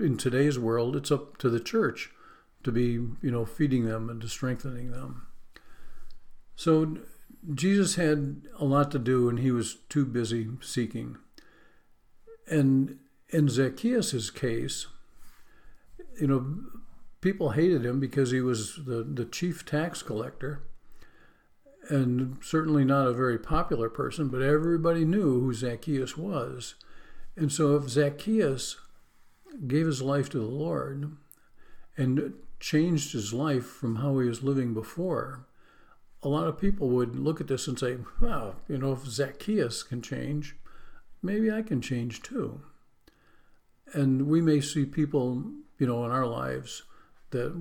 in 0.00 0.16
today's 0.16 0.58
world, 0.58 0.96
it's 0.96 1.10
up 1.10 1.36
to 1.38 1.48
the 1.48 1.60
church 1.60 2.10
to 2.62 2.72
be, 2.72 2.92
you 2.92 3.30
know, 3.30 3.44
feeding 3.44 3.86
them 3.86 4.08
and 4.08 4.20
to 4.20 4.28
strengthening 4.28 4.90
them. 4.90 5.26
So 6.56 6.98
Jesus 7.54 7.94
had 7.94 8.42
a 8.58 8.64
lot 8.64 8.90
to 8.90 8.98
do 8.98 9.28
and 9.28 9.38
he 9.38 9.50
was 9.50 9.78
too 9.88 10.04
busy 10.04 10.48
seeking. 10.60 11.16
And 12.46 12.98
in 13.30 13.48
Zacchaeus' 13.48 14.30
case, 14.30 14.86
you 16.20 16.26
know, 16.26 16.58
people 17.20 17.50
hated 17.50 17.84
him 17.84 18.00
because 18.00 18.30
he 18.30 18.40
was 18.40 18.80
the, 18.84 19.02
the 19.02 19.24
chief 19.24 19.64
tax 19.64 20.02
collector 20.02 20.62
and 21.88 22.38
certainly 22.42 22.84
not 22.84 23.06
a 23.06 23.12
very 23.12 23.38
popular 23.38 23.88
person, 23.88 24.28
but 24.28 24.42
everybody 24.42 25.04
knew 25.04 25.40
who 25.40 25.54
Zacchaeus 25.54 26.16
was. 26.16 26.74
And 27.36 27.50
so 27.50 27.76
if 27.76 27.88
Zacchaeus 27.88 28.76
gave 29.66 29.86
his 29.86 30.02
life 30.02 30.28
to 30.30 30.38
the 30.38 30.44
Lord 30.44 31.16
and 31.96 32.34
changed 32.58 33.12
his 33.12 33.32
life 33.32 33.66
from 33.66 33.96
how 33.96 34.18
he 34.18 34.28
was 34.28 34.42
living 34.42 34.74
before, 34.74 35.46
a 36.22 36.28
lot 36.28 36.46
of 36.46 36.60
people 36.60 36.88
would 36.90 37.16
look 37.16 37.40
at 37.40 37.48
this 37.48 37.66
and 37.66 37.78
say, 37.78 37.96
wow, 38.20 38.56
you 38.68 38.78
know, 38.78 38.92
if 38.92 39.06
Zacchaeus 39.06 39.82
can 39.82 40.02
change, 40.02 40.56
maybe 41.22 41.50
I 41.50 41.62
can 41.62 41.80
change 41.80 42.22
too. 42.22 42.60
And 43.92 44.28
we 44.28 44.40
may 44.40 44.60
see 44.60 44.84
people, 44.84 45.42
you 45.78 45.86
know, 45.86 46.04
in 46.04 46.10
our 46.10 46.26
lives 46.26 46.82
that 47.30 47.60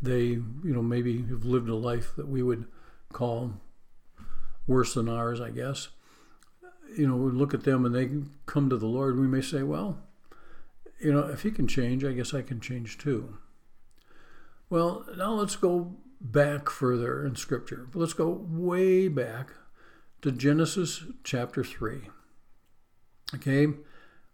they, 0.00 0.24
you 0.24 0.60
know, 0.64 0.82
maybe 0.82 1.22
have 1.28 1.44
lived 1.44 1.68
a 1.68 1.74
life 1.74 2.14
that 2.16 2.28
we 2.28 2.42
would 2.42 2.66
call 3.12 3.52
worse 4.66 4.94
than 4.94 5.08
ours, 5.08 5.40
I 5.40 5.50
guess. 5.50 5.88
You 6.96 7.06
know, 7.06 7.16
we 7.16 7.30
look 7.30 7.54
at 7.54 7.64
them 7.64 7.84
and 7.84 7.94
they 7.94 8.10
come 8.46 8.68
to 8.70 8.76
the 8.76 8.86
Lord, 8.86 9.18
we 9.18 9.26
may 9.26 9.40
say, 9.40 9.62
well, 9.62 9.98
you 11.02 11.12
know, 11.12 11.26
if 11.26 11.42
he 11.42 11.50
can 11.50 11.66
change, 11.66 12.04
I 12.04 12.12
guess 12.12 12.34
I 12.34 12.42
can 12.42 12.60
change 12.60 12.98
too. 12.98 13.38
Well, 14.70 15.04
now 15.16 15.32
let's 15.32 15.56
go 15.56 15.96
back 16.20 16.70
further 16.70 17.24
in 17.26 17.36
Scripture. 17.36 17.88
Let's 17.94 18.14
go 18.14 18.28
way 18.28 19.08
back 19.08 19.50
to 20.22 20.32
Genesis 20.32 21.04
chapter 21.24 21.64
3. 21.64 22.08
Okay, 23.34 23.66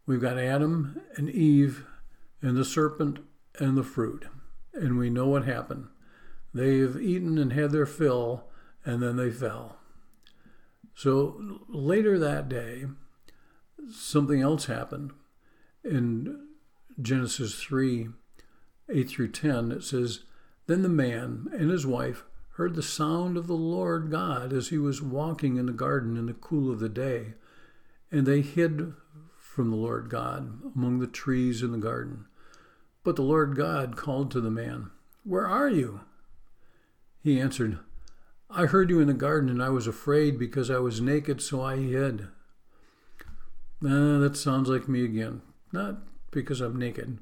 we've 0.07 0.21
got 0.21 0.39
Adam 0.39 1.01
and 1.17 1.31
Eve 1.31 1.87
and 2.43 2.57
the 2.57 2.65
serpent 2.65 3.21
and 3.59 3.77
the 3.77 3.83
fruit 3.83 4.27
and 4.81 4.99
we 4.99 5.11
know 5.11 5.27
what 5.27 5.45
happened. 5.45 5.89
They've 6.55 6.97
eaten 6.97 7.39
and 7.39 7.53
had 7.53 7.73
their 7.73 7.87
fill, 7.87 8.45
and 8.85 9.03
then 9.03 9.17
they 9.17 9.31
fell. 9.31 9.77
So 10.95 11.61
later 11.69 12.19
that 12.19 12.49
day, 12.49 12.87
something 13.91 14.41
else 14.41 14.67
happened. 14.67 15.13
In 15.85 16.48
Genesis 17.01 17.61
3 17.63 18.09
8 18.91 19.09
through 19.09 19.29
10, 19.29 19.73
it 19.73 19.85
says, 19.85 20.21
Then 20.67 20.83
the 20.83 20.89
man 20.89 21.49
and 21.53 21.71
his 21.71 21.87
wife 21.87 22.25
heard 22.53 22.75
the 22.75 22.83
sound 22.83 23.37
of 23.37 23.47
the 23.47 23.53
Lord 23.53 24.11
God 24.11 24.53
as 24.53 24.69
he 24.69 24.79
was 24.79 25.03
walking 25.03 25.57
in 25.57 25.67
the 25.67 25.73
garden 25.73 26.17
in 26.17 26.27
the 26.27 26.33
cool 26.33 26.73
of 26.73 26.81
the 26.81 26.89
day, 26.89 27.35
and 28.11 28.27
they 28.27 28.41
hid 28.41 28.95
from 29.39 29.71
the 29.71 29.77
Lord 29.77 30.09
God 30.09 30.61
among 30.75 30.99
the 30.99 31.07
trees 31.07 31.63
in 31.63 31.73
the 31.73 31.79
garden. 31.79 32.25
But 33.05 33.17
the 33.17 33.23
Lord 33.23 33.57
God 33.57 33.97
called 33.97 34.31
to 34.33 34.41
the 34.41 34.51
man, 34.51 34.91
Where 35.25 35.47
are 35.47 35.69
you? 35.69 36.01
He 37.23 37.41
answered, 37.41 37.79
I 38.51 38.67
heard 38.67 38.89
you 38.89 38.99
in 39.01 39.09
the 39.09 39.15
garden, 39.15 39.51
and 39.51 39.63
I 39.63 39.69
was 39.69 39.87
afraid 39.87 40.39
because 40.39 40.71
I 40.71 40.79
was 40.79 41.01
naked, 41.01 41.43
so 41.43 41.63
I 41.63 41.77
hid. 41.77 42.29
Uh, 43.85 44.19
that 44.19 44.37
sounds 44.37 44.69
like 44.69 44.89
me 44.89 45.05
again. 45.05 45.43
Not 45.71 45.99
because 46.31 46.61
I'm 46.61 46.79
naked, 46.79 47.19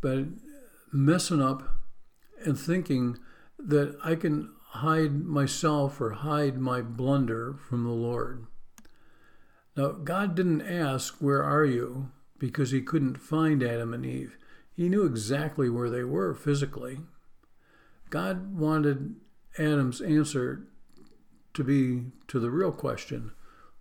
but 0.00 0.24
messing 0.92 1.42
up 1.42 1.62
and 2.44 2.58
thinking 2.58 3.18
that 3.58 3.98
I 4.04 4.14
can 4.14 4.52
hide 4.70 5.24
myself 5.24 6.00
or 6.00 6.10
hide 6.10 6.58
my 6.58 6.82
blunder 6.82 7.54
from 7.68 7.84
the 7.84 7.90
Lord. 7.90 8.46
Now, 9.76 9.92
God 9.92 10.34
didn't 10.34 10.62
ask, 10.62 11.16
Where 11.18 11.42
are 11.42 11.64
you? 11.64 12.10
because 12.38 12.70
he 12.70 12.80
couldn't 12.80 13.16
find 13.16 13.62
Adam 13.62 13.92
and 13.92 14.06
Eve. 14.06 14.36
He 14.74 14.88
knew 14.88 15.04
exactly 15.04 15.68
where 15.68 15.90
they 15.90 16.04
were 16.04 16.34
physically. 16.34 16.98
God 18.10 18.56
wanted 18.56 19.16
Adam's 19.58 20.00
answer 20.00 20.66
to 21.54 21.64
be 21.64 22.12
to 22.28 22.38
the 22.38 22.50
real 22.50 22.72
question 22.72 23.32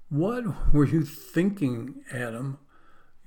What 0.10 0.74
were 0.74 0.88
you 0.88 1.04
thinking, 1.04 2.04
Adam? 2.12 2.58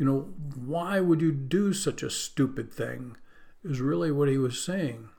You 0.00 0.07
know, 0.07 0.21
why 0.57 0.99
would 1.00 1.21
you 1.21 1.30
do 1.30 1.75
such 1.75 2.02
a 2.02 2.09
stupid 2.09 2.73
thing? 2.73 3.19
Is 3.62 3.83
really 3.83 4.11
what 4.11 4.30
he 4.30 4.38
was 4.38 4.64
saying. 4.64 5.11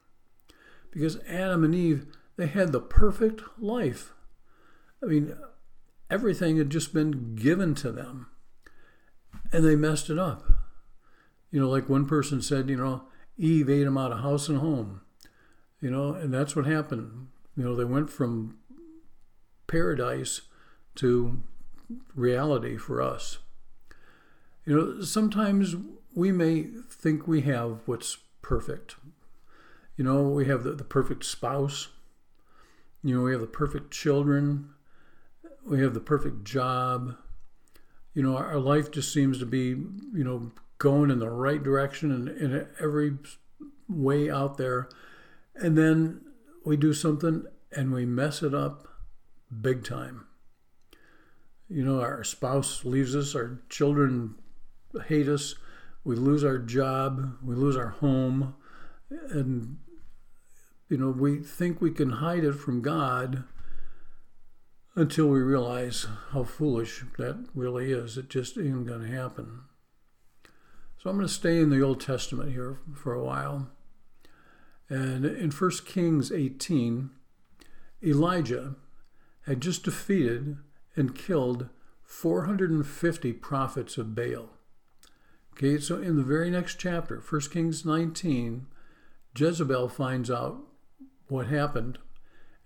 Because 0.90 1.20
Adam 1.28 1.64
and 1.64 1.76
Eve, 1.76 2.08
they 2.36 2.48
had 2.48 2.72
the 2.72 2.80
perfect 2.82 3.44
life. 3.60 4.12
I 5.04 5.06
mean, 5.06 5.38
everything 6.10 6.58
had 6.58 6.72
just 6.72 6.96
been 6.96 7.36
given 7.36 7.76
to 7.76 7.92
them, 7.92 8.26
and 9.54 9.64
they 9.64 9.76
messed 9.76 10.10
it 10.10 10.18
up. 10.18 10.52
You 11.52 11.60
know, 11.60 11.70
like 11.70 11.88
one 11.88 12.08
person 12.08 12.42
said, 12.42 12.68
you 12.68 12.78
know, 12.78 13.04
Eve 13.38 13.70
ate 13.70 13.86
him 13.86 14.00
out 14.00 14.12
of 14.12 14.22
house 14.22 14.50
and 14.50 14.58
home. 14.58 15.02
You 15.80 15.92
know, 15.92 16.14
and 16.14 16.34
that's 16.34 16.56
what 16.56 16.66
happened. 16.66 17.28
You 17.56 17.66
know, 17.66 17.76
they 17.76 17.86
went 17.86 18.10
from 18.10 18.58
paradise 19.68 20.42
to 20.96 21.44
reality 22.16 22.78
for 22.78 23.00
us. 23.00 23.38
You 24.66 24.76
know, 24.76 25.02
sometimes 25.02 25.76
we 26.14 26.32
may 26.32 26.64
think 26.90 27.28
we 27.28 27.42
have 27.42 27.80
what's 27.86 28.18
perfect. 28.42 28.96
You 29.98 30.04
know, 30.04 30.24
we 30.24 30.46
have 30.48 30.64
the, 30.64 30.72
the 30.72 30.84
perfect 30.84 31.26
spouse. 31.26 31.90
You 33.04 33.16
know, 33.16 33.24
we 33.24 33.32
have 33.32 33.42
the 33.42 33.48
perfect 33.48 33.92
children. 33.92 34.70
We 35.66 35.82
have 35.82 35.94
the 35.94 36.00
perfect 36.00 36.44
job. 36.44 37.16
You 38.14 38.24
know, 38.24 38.38
our, 38.38 38.48
our 38.48 38.60
life 38.60 38.92
just 38.92 39.14
seems 39.14 39.40
to 39.40 39.46
be, 39.46 39.70
you 39.70 40.24
know, 40.24 40.52
going 40.78 41.12
in 41.12 41.20
the 41.20 41.30
right 41.30 41.62
direction 41.62 42.12
and 42.12 42.28
in 42.28 42.68
every 42.80 43.18
way 43.88 44.30
out 44.30 44.58
there. 44.58 44.90
And 45.56 45.78
then 45.78 46.22
we 46.66 46.78
do 46.78 46.94
something 46.94 47.46
and 47.72 47.92
we 47.92 48.06
mess 48.06 48.44
it 48.44 48.54
up 48.54 48.88
big 49.62 49.84
time. 49.84 50.26
You 51.70 51.86
know, 51.86 52.02
our 52.02 52.24
spouse 52.24 52.84
leaves 52.84 53.16
us, 53.16 53.34
our 53.34 53.62
children 53.70 54.36
hate 55.08 55.28
us, 55.28 55.56
we 56.04 56.16
lose 56.16 56.44
our 56.44 56.58
job, 56.58 57.38
we 57.44 57.56
lose 57.56 57.78
our 57.78 57.90
home, 57.90 58.56
and, 59.10 59.78
you 60.90 60.98
know, 60.98 61.10
we 61.10 61.38
think 61.38 61.80
we 61.80 61.92
can 61.92 62.10
hide 62.10 62.44
it 62.44 62.54
from 62.54 62.82
God 62.82 63.44
until 64.96 65.28
we 65.28 65.40
realize 65.40 66.08
how 66.32 66.44
foolish 66.44 67.04
that 67.18 67.48
really 67.56 67.92
is. 67.92 68.18
It 68.18 68.30
just 68.30 68.58
ain't 68.58 68.88
going 68.88 69.02
to 69.02 69.16
happen. 69.16 69.62
So 70.98 71.10
I'm 71.10 71.16
going 71.16 71.28
to 71.28 71.34
stay 71.34 71.60
in 71.60 71.70
the 71.70 71.82
Old 71.82 72.02
Testament 72.02 72.52
here 72.52 72.80
for 72.96 73.14
a 73.14 73.24
while. 73.24 73.70
And 74.90 75.26
in 75.26 75.52
1 75.52 75.72
Kings 75.86 76.32
18, 76.32 77.10
Elijah 78.04 78.76
had 79.48 79.62
just 79.62 79.84
defeated 79.84 80.58
and 80.96 81.16
killed 81.16 81.70
450 82.04 83.34
prophets 83.34 83.98
of 83.98 84.14
Baal. 84.14 84.50
Okay, 85.54 85.80
so 85.80 86.02
in 86.02 86.16
the 86.16 86.24
very 86.24 86.50
next 86.50 86.80
chapter, 86.80 87.18
1 87.18 87.42
Kings 87.52 87.86
19, 87.86 88.68
Jezebel 89.36 89.90
finds 89.90 90.32
out 90.32 90.62
what 91.28 91.48
happened 91.48 92.00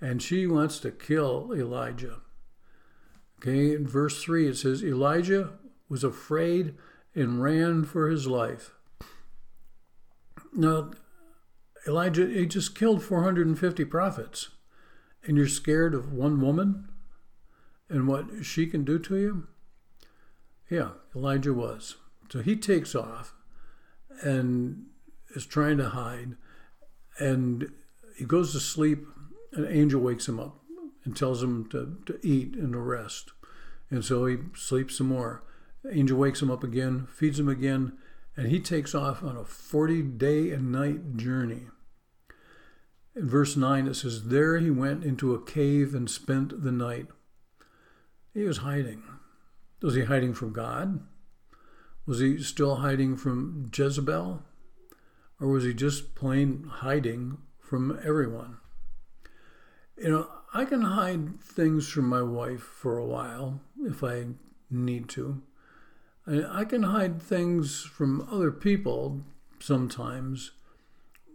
and 0.01 0.22
she 0.22 0.46
wants 0.46 0.80
to 0.80 0.92
kill 0.92 1.51
Elijah. 1.54 2.22
Okay, 3.39 3.74
in 3.74 3.88
verse 3.88 4.24
3 4.24 4.48
it 4.48 4.58
says, 4.58 4.84
Elijah 4.84 5.54
was 5.89 6.04
afraid 6.04 6.75
and 7.13 7.42
ran 7.42 7.84
for 7.84 8.10
his 8.10 8.27
life. 8.27 8.72
Now, 10.54 10.92
Elijah, 11.88 12.27
he 12.27 12.46
just 12.46 12.75
killed 12.75 13.04
450 13.04 13.86
prophets, 13.86 14.50
and 15.24 15.38
you're 15.38 15.48
scared 15.48 15.94
of 15.94 16.12
one 16.12 16.42
woman 16.42 16.89
and 17.89 18.08
what 18.08 18.44
she 18.44 18.65
can 18.65 18.84
do 18.84 18.98
to 19.00 19.18
you? 19.18 19.48
Yeah, 20.70 20.92
Elijah 21.15 21.54
was. 21.54 21.98
So 22.36 22.42
he 22.42 22.58
takes 22.58 22.96
off 22.96 23.34
and 24.22 24.88
is 25.38 25.46
trying 25.46 25.77
to 25.77 25.88
hide, 25.88 26.36
and 27.18 27.72
he 28.18 28.25
goes 28.25 28.51
to 28.51 28.60
sleep. 28.60 29.06
An 29.54 29.65
angel 29.65 30.01
wakes 30.01 30.27
him 30.27 30.38
up 30.38 30.60
and 31.06 31.15
tells 31.15 31.42
him 31.42 31.70
to, 31.70 31.96
to 32.06 32.20
eat 32.27 32.56
and 32.56 32.74
to 32.74 32.80
rest. 32.80 33.32
And 33.89 34.04
so 34.04 34.25
he 34.25 34.36
sleeps 34.54 34.98
some 34.98 35.08
more. 35.08 35.44
Angel 35.89 36.18
wakes 36.18 36.42
him 36.42 36.51
up 36.51 36.62
again, 36.62 37.08
feeds 37.10 37.39
him 37.39 37.48
again, 37.48 37.94
and 38.36 38.50
he 38.50 38.60
takes 38.60 38.94
off 38.94 39.24
on 39.24 39.38
a 39.38 39.46
40 39.46 40.01
day 40.01 40.51
and 40.51 40.74
night 40.74 41.15
journey. 41.15 41.68
In 43.15 43.30
verse 43.30 43.56
9, 43.56 43.88
it 43.88 43.94
says, 43.94 44.27
There 44.27 44.58
he 44.58 44.70
went 44.70 45.06
into 45.06 45.34
a 45.34 45.42
cave 45.42 45.96
and 45.96 46.10
spent 46.10 46.65
the 46.65 46.74
night. 46.74 47.08
He 48.34 48.44
was 48.44 48.58
hiding. 48.58 49.04
Was 49.82 49.96
he 49.96 50.04
hiding 50.04 50.34
from 50.34 50.51
God? 50.51 51.00
Was 52.05 52.19
he 52.19 52.41
still 52.41 52.75
hiding 52.77 53.15
from 53.15 53.71
Jezebel? 53.75 54.43
Or 55.39 55.47
was 55.47 55.63
he 55.63 55.74
just 55.74 56.15
plain 56.15 56.65
hiding 56.69 57.39
from 57.59 58.00
everyone? 58.03 58.57
You 59.97 60.09
know, 60.09 60.29
I 60.53 60.65
can 60.65 60.81
hide 60.81 61.41
things 61.41 61.89
from 61.89 62.07
my 62.07 62.21
wife 62.21 62.62
for 62.62 62.97
a 62.97 63.05
while 63.05 63.62
if 63.83 64.03
I 64.03 64.27
need 64.69 65.09
to. 65.09 65.41
I 66.27 66.65
can 66.65 66.83
hide 66.83 67.21
things 67.21 67.83
from 67.83 68.27
other 68.31 68.51
people 68.51 69.21
sometimes, 69.59 70.51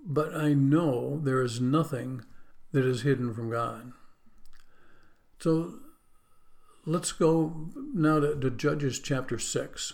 but 0.04 0.34
I 0.34 0.54
know 0.54 1.20
there 1.22 1.42
is 1.42 1.60
nothing 1.60 2.24
that 2.72 2.84
is 2.84 3.02
hidden 3.02 3.32
from 3.34 3.50
God. 3.50 3.92
So 5.38 5.74
let's 6.86 7.12
go 7.12 7.68
now 7.94 8.20
to, 8.20 8.34
to 8.36 8.50
Judges 8.50 8.98
chapter 8.98 9.38
6, 9.38 9.92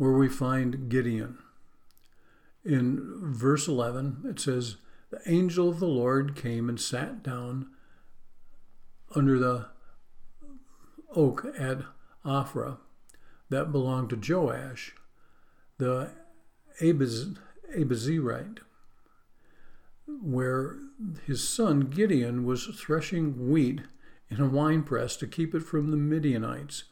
where 0.00 0.12
we 0.12 0.30
find 0.30 0.88
Gideon. 0.88 1.36
In 2.64 3.18
verse 3.20 3.68
11, 3.68 4.24
it 4.26 4.40
says, 4.40 4.76
The 5.10 5.20
angel 5.26 5.68
of 5.68 5.78
the 5.78 5.86
Lord 5.86 6.34
came 6.34 6.70
and 6.70 6.80
sat 6.80 7.22
down 7.22 7.68
under 9.14 9.38
the 9.38 9.66
oak 11.14 11.44
at 11.58 11.82
Ophrah 12.24 12.78
that 13.50 13.72
belonged 13.72 14.08
to 14.08 14.34
Joash, 14.34 14.94
the 15.76 16.12
Abiezrite, 16.80 18.58
where 20.06 20.78
his 21.26 21.46
son 21.46 21.80
Gideon 21.80 22.46
was 22.46 22.64
threshing 22.68 23.50
wheat 23.50 23.82
in 24.30 24.40
a 24.40 24.48
winepress 24.48 25.16
to 25.18 25.26
keep 25.26 25.54
it 25.54 25.60
from 25.60 25.90
the 25.90 25.98
Midianites. 25.98 26.84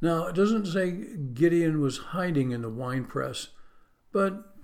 Now, 0.00 0.26
it 0.26 0.34
doesn't 0.34 0.66
say 0.66 1.16
Gideon 1.34 1.80
was 1.80 1.98
hiding 1.98 2.52
in 2.52 2.62
the 2.62 2.70
winepress, 2.70 3.48
but 4.12 4.54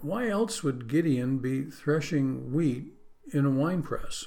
why 0.00 0.28
else 0.28 0.62
would 0.62 0.88
Gideon 0.88 1.38
be 1.38 1.64
threshing 1.64 2.52
wheat 2.52 2.92
in 3.32 3.46
a 3.46 3.50
winepress? 3.50 4.26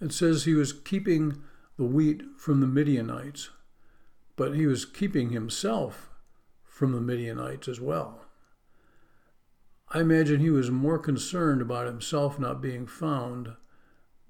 It 0.00 0.12
says 0.12 0.44
he 0.44 0.54
was 0.54 0.72
keeping 0.72 1.42
the 1.76 1.84
wheat 1.84 2.22
from 2.38 2.60
the 2.60 2.66
Midianites 2.66 3.50
but 4.40 4.54
he 4.54 4.66
was 4.66 4.86
keeping 4.86 5.32
himself 5.32 6.08
from 6.64 6.92
the 6.92 7.00
Midianites 7.02 7.68
as 7.68 7.78
well. 7.78 8.24
I 9.90 10.00
imagine 10.00 10.40
he 10.40 10.48
was 10.48 10.70
more 10.70 10.98
concerned 10.98 11.60
about 11.60 11.86
himself 11.86 12.38
not 12.38 12.62
being 12.62 12.86
found 12.86 13.50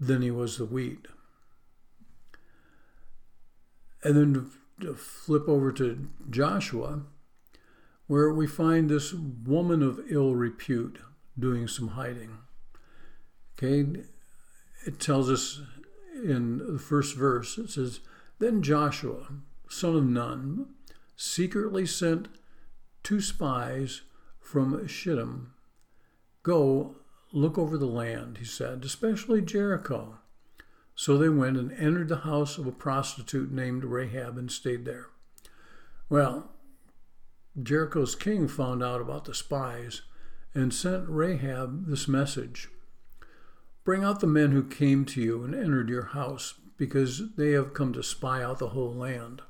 than 0.00 0.20
he 0.20 0.32
was 0.32 0.58
the 0.58 0.64
wheat. 0.64 1.06
And 4.02 4.16
then 4.16 4.50
flip 4.96 5.48
over 5.48 5.72
to 5.72 6.08
Joshua, 6.28 7.02
where 8.06 8.32
we 8.32 8.46
find 8.46 8.88
this 8.88 9.12
woman 9.12 9.82
of 9.82 10.00
ill 10.10 10.34
repute 10.34 10.98
doing 11.38 11.68
some 11.68 11.88
hiding. 11.88 12.38
Okay, 13.56 14.02
it 14.86 14.98
tells 14.98 15.30
us 15.30 15.60
in 16.14 16.58
the 16.58 16.78
first 16.78 17.16
verse, 17.16 17.58
it 17.58 17.70
says, 17.70 18.00
Then 18.38 18.62
Joshua, 18.62 19.28
son 19.68 19.96
of 19.96 20.04
Nun, 20.06 20.66
secretly 21.16 21.86
sent 21.86 22.28
two 23.02 23.20
spies 23.20 24.02
from 24.40 24.86
Shittim. 24.88 25.52
Go, 26.42 26.96
look 27.32 27.58
over 27.58 27.76
the 27.78 27.86
land, 27.86 28.38
he 28.38 28.44
said, 28.44 28.84
especially 28.84 29.42
Jericho. 29.42 30.18
So 31.00 31.16
they 31.16 31.30
went 31.30 31.56
and 31.56 31.72
entered 31.72 32.10
the 32.10 32.28
house 32.28 32.58
of 32.58 32.66
a 32.66 32.72
prostitute 32.72 33.50
named 33.50 33.84
Rahab 33.84 34.36
and 34.36 34.52
stayed 34.52 34.84
there. 34.84 35.06
Well, 36.10 36.50
Jericho's 37.60 38.14
king 38.14 38.46
found 38.48 38.82
out 38.82 39.00
about 39.00 39.24
the 39.24 39.32
spies 39.32 40.02
and 40.52 40.74
sent 40.74 41.08
Rahab 41.08 41.86
this 41.86 42.06
message 42.06 42.68
Bring 43.82 44.04
out 44.04 44.20
the 44.20 44.26
men 44.26 44.50
who 44.52 44.62
came 44.62 45.06
to 45.06 45.22
you 45.22 45.42
and 45.42 45.54
entered 45.54 45.88
your 45.88 46.04
house, 46.04 46.56
because 46.76 47.34
they 47.34 47.52
have 47.52 47.72
come 47.72 47.94
to 47.94 48.02
spy 48.02 48.42
out 48.42 48.58
the 48.58 48.68
whole 48.68 48.92
land. 48.94 49.40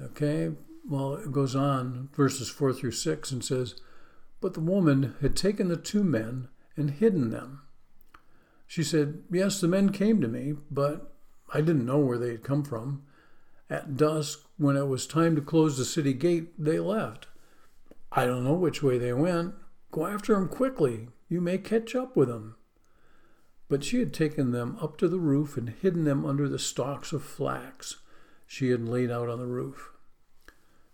Okay, 0.00 0.52
well, 0.88 1.14
it 1.14 1.32
goes 1.32 1.56
on, 1.56 2.08
verses 2.14 2.48
4 2.48 2.72
through 2.72 2.92
6, 2.92 3.32
and 3.32 3.44
says, 3.44 3.80
But 4.40 4.54
the 4.54 4.60
woman 4.60 5.16
had 5.20 5.34
taken 5.34 5.66
the 5.66 5.76
two 5.76 6.04
men 6.04 6.46
and 6.76 6.92
hidden 6.92 7.30
them. 7.30 7.62
She 8.70 8.84
said, 8.84 9.24
Yes, 9.32 9.60
the 9.60 9.66
men 9.66 9.90
came 9.90 10.20
to 10.20 10.28
me, 10.28 10.54
but 10.70 11.12
I 11.52 11.60
didn't 11.60 11.86
know 11.86 11.98
where 11.98 12.18
they 12.18 12.30
had 12.30 12.44
come 12.44 12.62
from. 12.62 13.02
At 13.68 13.96
dusk, 13.96 14.46
when 14.58 14.76
it 14.76 14.86
was 14.86 15.08
time 15.08 15.34
to 15.34 15.42
close 15.42 15.76
the 15.76 15.84
city 15.84 16.12
gate, 16.12 16.52
they 16.56 16.78
left. 16.78 17.26
I 18.12 18.26
don't 18.26 18.44
know 18.44 18.54
which 18.54 18.80
way 18.80 18.96
they 18.96 19.12
went. 19.12 19.56
Go 19.90 20.06
after 20.06 20.34
them 20.34 20.46
quickly. 20.46 21.08
You 21.28 21.40
may 21.40 21.58
catch 21.58 21.96
up 21.96 22.16
with 22.16 22.28
them. 22.28 22.54
But 23.68 23.82
she 23.82 23.98
had 23.98 24.14
taken 24.14 24.52
them 24.52 24.78
up 24.80 24.98
to 24.98 25.08
the 25.08 25.18
roof 25.18 25.56
and 25.56 25.70
hidden 25.70 26.04
them 26.04 26.24
under 26.24 26.48
the 26.48 26.56
stalks 26.56 27.12
of 27.12 27.24
flax 27.24 27.96
she 28.46 28.70
had 28.70 28.88
laid 28.88 29.10
out 29.10 29.28
on 29.28 29.40
the 29.40 29.46
roof. 29.46 29.90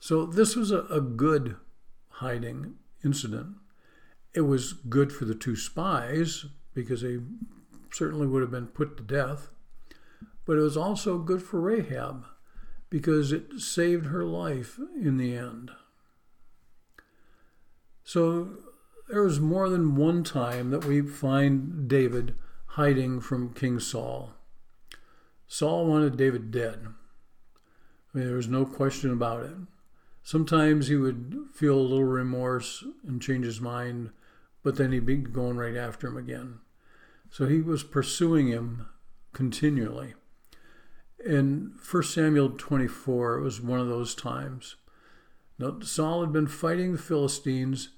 So 0.01 0.25
this 0.25 0.57
was 0.57 0.71
a, 0.71 0.85
a 0.85 1.03
good 1.03 1.57
hiding 2.09 2.77
incident. 3.05 3.57
It 4.33 4.43
was 4.43 4.73
good 4.73 5.13
for 5.13 5.27
the 5.27 5.35
two 5.35 5.57
spies 5.57 6.47
because 6.73 7.03
they 7.03 7.19
certainly 7.93 8.27
would 8.27 8.43
have 8.43 8.51
been 8.51 8.69
put 8.69 8.97
to 8.97 9.03
death, 9.03 9.51
but 10.45 10.57
it 10.57 10.63
was 10.63 10.77
also 10.77 11.19
good 11.19 11.43
for 11.43 11.61
Rahab 11.61 12.25
because 12.91 13.33
it 13.33 13.59
saved 13.59 14.07
her 14.07 14.25
life 14.25 14.79
in 15.01 15.17
the 15.17 15.37
end. 15.37 15.71
So 18.05 18.59
there 19.09 19.23
was 19.23 19.41
more 19.41 19.69
than 19.69 19.97
one 19.97 20.23
time 20.23 20.71
that 20.71 20.85
we 20.85 21.03
find 21.03 21.89
David 21.89 22.35
hiding 22.71 23.21
from 23.21 23.55
King 23.55 23.81
Saul. 23.81 24.35
Saul 25.49 25.87
wanted 25.87 26.17
David 26.17 26.51
dead. 26.51 26.87
I 28.15 28.19
mean, 28.19 28.27
there 28.27 28.37
was 28.37 28.49
no 28.49 28.65
question 28.65 29.13
about 29.13 29.45
it. 29.45 29.57
Sometimes 30.23 30.89
he 30.89 30.97
would 30.97 31.47
feel 31.55 31.77
a 31.77 31.81
little 31.81 32.05
remorse 32.05 32.85
and 33.07 33.23
change 33.23 33.45
his 33.45 33.61
mind, 33.61 34.11
but 34.63 34.77
then 34.77 34.91
he'd 34.91 35.07
be 35.07 35.17
going 35.17 35.57
right 35.57 35.77
after 35.77 36.09
him 36.09 36.17
again. 36.17 36.59
So 37.31 37.47
he 37.47 37.61
was 37.61 37.83
pursuing 37.83 38.49
him 38.49 38.87
continually. 39.33 40.15
In 41.25 41.73
1 41.91 42.03
Samuel 42.05 42.51
24, 42.51 43.39
it 43.39 43.43
was 43.43 43.61
one 43.61 43.81
of 43.81 43.89
those 43.89 44.15
times. 44.15 44.77
Now, 45.59 45.79
Saul 45.81 46.21
had 46.21 46.33
been 46.33 46.47
fighting 46.47 46.93
the 46.93 46.99
Philistines, 46.99 47.91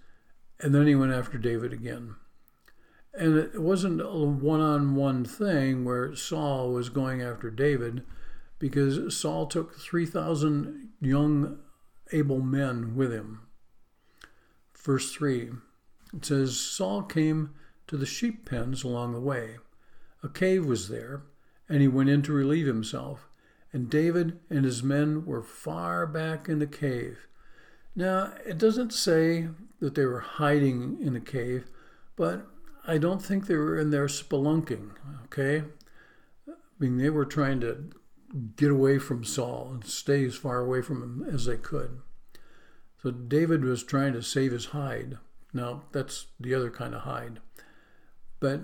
and 0.60 0.74
then 0.74 0.86
he 0.86 0.94
went 0.94 1.12
after 1.12 1.38
David 1.38 1.72
again. 1.72 2.14
And 3.12 3.36
it 3.36 3.60
wasn't 3.60 4.00
a 4.00 4.06
one 4.06 4.60
on 4.60 4.94
one 4.94 5.24
thing 5.24 5.84
where 5.84 6.14
Saul 6.14 6.72
was 6.72 6.88
going 6.88 7.20
after 7.20 7.50
David 7.50 8.04
because 8.58 9.16
Saul 9.16 9.46
took 9.46 9.78
3,000 9.78 10.90
young, 11.00 11.58
able 12.12 12.40
men 12.40 12.94
with 12.96 13.12
him. 13.12 13.40
Verse 14.76 15.12
3 15.12 15.50
it 16.14 16.24
says 16.24 16.58
Saul 16.58 17.02
came 17.02 17.50
to 17.88 17.96
the 17.96 18.06
sheep 18.06 18.48
pens 18.48 18.84
along 18.84 19.12
the 19.12 19.20
way. 19.20 19.56
A 20.22 20.28
cave 20.28 20.64
was 20.64 20.88
there, 20.88 21.22
and 21.68 21.80
he 21.80 21.88
went 21.88 22.10
in 22.10 22.22
to 22.22 22.32
relieve 22.32 22.66
himself. 22.66 23.28
And 23.72 23.90
David 23.90 24.38
and 24.48 24.64
his 24.64 24.82
men 24.82 25.26
were 25.26 25.42
far 25.42 26.06
back 26.06 26.48
in 26.48 26.58
the 26.58 26.66
cave. 26.66 27.26
Now, 27.94 28.32
it 28.46 28.58
doesn't 28.58 28.92
say 28.92 29.48
that 29.80 29.94
they 29.94 30.04
were 30.04 30.20
hiding 30.20 30.98
in 31.00 31.14
the 31.14 31.20
cave, 31.20 31.66
but 32.16 32.46
I 32.86 32.98
don't 32.98 33.22
think 33.22 33.46
they 33.46 33.56
were 33.56 33.78
in 33.78 33.90
there 33.90 34.06
spelunking, 34.06 34.90
okay? 35.24 35.64
I 36.48 36.52
mean, 36.78 36.96
they 36.96 37.10
were 37.10 37.26
trying 37.26 37.60
to 37.60 37.90
get 38.56 38.70
away 38.70 38.98
from 38.98 39.24
Saul 39.24 39.70
and 39.72 39.84
stay 39.84 40.24
as 40.24 40.36
far 40.36 40.60
away 40.60 40.80
from 40.80 41.02
him 41.02 41.26
as 41.34 41.46
they 41.46 41.56
could. 41.56 42.00
So 43.02 43.10
David 43.10 43.64
was 43.64 43.82
trying 43.82 44.12
to 44.14 44.22
save 44.22 44.52
his 44.52 44.66
hide. 44.66 45.18
Now, 45.52 45.82
that's 45.92 46.26
the 46.38 46.54
other 46.54 46.70
kind 46.70 46.94
of 46.94 47.02
hide. 47.02 47.40
But 48.40 48.60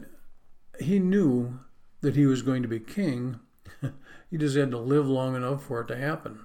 he 0.81 0.99
knew 0.99 1.61
that 2.01 2.17
he 2.17 2.27
was 2.27 2.43
going 2.43 2.63
to 2.63 2.69
be 2.69 2.81
king. 2.81 3.41
he 4.31 4.39
just 4.39 4.57
had 4.57 4.71
to 4.71 4.79
live 4.79 5.07
long 5.07 5.35
enough 5.35 5.65
for 5.65 5.81
it 5.81 5.89
to 5.89 5.97
happen. 5.97 6.41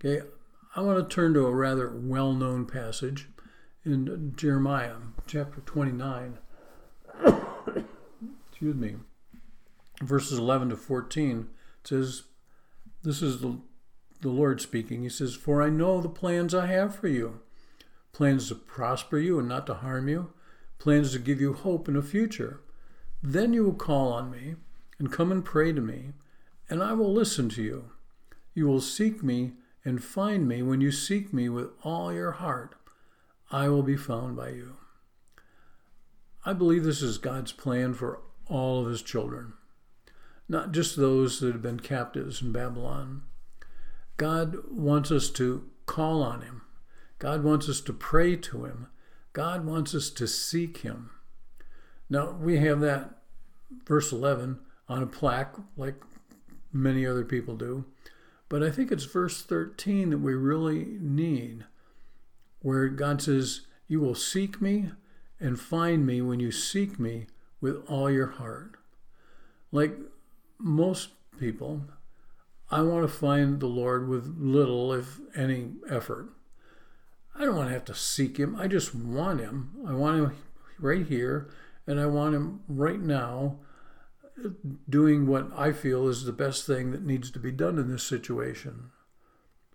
Okay, 0.00 0.26
I 0.74 0.80
want 0.80 0.98
to 0.98 1.14
turn 1.14 1.34
to 1.34 1.46
a 1.46 1.54
rather 1.54 1.90
well 1.90 2.32
known 2.32 2.66
passage 2.66 3.28
in 3.84 4.32
Jeremiah 4.36 4.96
chapter 5.26 5.60
29. 5.60 6.38
Excuse 8.50 8.74
me. 8.74 8.96
Verses 10.02 10.38
11 10.38 10.70
to 10.70 10.76
14 10.76 11.48
it 11.82 11.88
says, 11.88 12.22
This 13.02 13.22
is 13.22 13.40
the, 13.40 13.58
the 14.20 14.28
Lord 14.28 14.60
speaking. 14.60 15.02
He 15.02 15.08
says, 15.08 15.34
For 15.34 15.62
I 15.62 15.68
know 15.68 16.00
the 16.00 16.08
plans 16.08 16.54
I 16.54 16.66
have 16.66 16.94
for 16.94 17.08
you 17.08 17.40
plans 18.12 18.48
to 18.48 18.54
prosper 18.54 19.18
you 19.18 19.38
and 19.38 19.48
not 19.48 19.66
to 19.66 19.74
harm 19.74 20.08
you, 20.08 20.32
plans 20.82 21.12
to 21.12 21.18
give 21.20 21.40
you 21.40 21.52
hope 21.52 21.88
in 21.88 21.96
a 21.96 22.02
future. 22.02 22.60
Then 23.22 23.52
you 23.52 23.64
will 23.64 23.74
call 23.74 24.12
on 24.12 24.30
me 24.30 24.56
and 24.98 25.12
come 25.12 25.30
and 25.30 25.44
pray 25.44 25.72
to 25.72 25.80
me, 25.80 26.12
and 26.68 26.82
I 26.82 26.92
will 26.92 27.12
listen 27.12 27.48
to 27.50 27.62
you. 27.62 27.90
You 28.52 28.66
will 28.66 28.80
seek 28.80 29.22
me 29.22 29.52
and 29.84 30.02
find 30.02 30.48
me 30.48 30.60
when 30.60 30.80
you 30.80 30.90
seek 30.90 31.32
me 31.32 31.48
with 31.48 31.70
all 31.84 32.12
your 32.12 32.32
heart. 32.32 32.74
I 33.50 33.68
will 33.68 33.84
be 33.84 33.96
found 33.96 34.36
by 34.36 34.50
you. 34.50 34.76
I 36.44 36.52
believe 36.52 36.82
this 36.82 37.00
is 37.00 37.18
God's 37.18 37.52
plan 37.52 37.94
for 37.94 38.20
all 38.48 38.80
of 38.80 38.88
his 38.88 39.02
children, 39.02 39.52
not 40.48 40.72
just 40.72 40.96
those 40.96 41.38
that 41.38 41.52
have 41.52 41.62
been 41.62 41.78
captives 41.78 42.42
in 42.42 42.50
Babylon. 42.50 43.22
God 44.16 44.56
wants 44.68 45.12
us 45.12 45.30
to 45.30 45.70
call 45.86 46.22
on 46.22 46.42
him. 46.42 46.62
God 47.20 47.44
wants 47.44 47.68
us 47.68 47.80
to 47.82 47.92
pray 47.92 48.34
to 48.34 48.64
him. 48.64 48.88
God 49.32 49.64
wants 49.64 49.94
us 49.94 50.10
to 50.10 50.26
seek 50.26 50.78
him. 50.78 51.10
Now, 52.10 52.32
we 52.32 52.58
have 52.58 52.80
that 52.80 53.10
verse 53.86 54.12
11 54.12 54.58
on 54.88 55.02
a 55.02 55.06
plaque, 55.06 55.54
like 55.76 56.02
many 56.72 57.06
other 57.06 57.24
people 57.24 57.56
do. 57.56 57.84
But 58.48 58.62
I 58.62 58.70
think 58.70 58.92
it's 58.92 59.04
verse 59.04 59.42
13 59.42 60.10
that 60.10 60.18
we 60.18 60.34
really 60.34 60.98
need, 61.00 61.64
where 62.60 62.88
God 62.88 63.22
says, 63.22 63.62
You 63.88 64.00
will 64.00 64.14
seek 64.14 64.60
me 64.60 64.90
and 65.40 65.58
find 65.58 66.06
me 66.06 66.20
when 66.20 66.38
you 66.38 66.50
seek 66.50 67.00
me 67.00 67.26
with 67.60 67.82
all 67.88 68.10
your 68.10 68.26
heart. 68.26 68.76
Like 69.70 69.96
most 70.58 71.10
people, 71.38 71.84
I 72.70 72.82
want 72.82 73.02
to 73.02 73.08
find 73.08 73.58
the 73.58 73.66
Lord 73.66 74.08
with 74.08 74.36
little, 74.38 74.92
if 74.92 75.18
any, 75.34 75.70
effort. 75.88 76.28
I 77.34 77.44
don't 77.44 77.56
want 77.56 77.68
to 77.68 77.74
have 77.74 77.84
to 77.86 77.94
seek 77.94 78.38
Him. 78.38 78.56
I 78.56 78.68
just 78.68 78.94
want 78.94 79.40
Him. 79.40 79.70
I 79.86 79.92
want 79.92 80.16
Him 80.18 80.36
right 80.78 81.06
here 81.06 81.50
and 81.86 81.98
I 81.98 82.06
want 82.06 82.34
him 82.34 82.60
right 82.68 83.00
now 83.00 83.58
doing 84.88 85.26
what 85.26 85.48
I 85.56 85.72
feel 85.72 86.08
is 86.08 86.24
the 86.24 86.32
best 86.32 86.66
thing 86.66 86.90
that 86.92 87.04
needs 87.04 87.30
to 87.32 87.38
be 87.38 87.52
done 87.52 87.78
in 87.78 87.90
this 87.90 88.04
situation. 88.04 88.90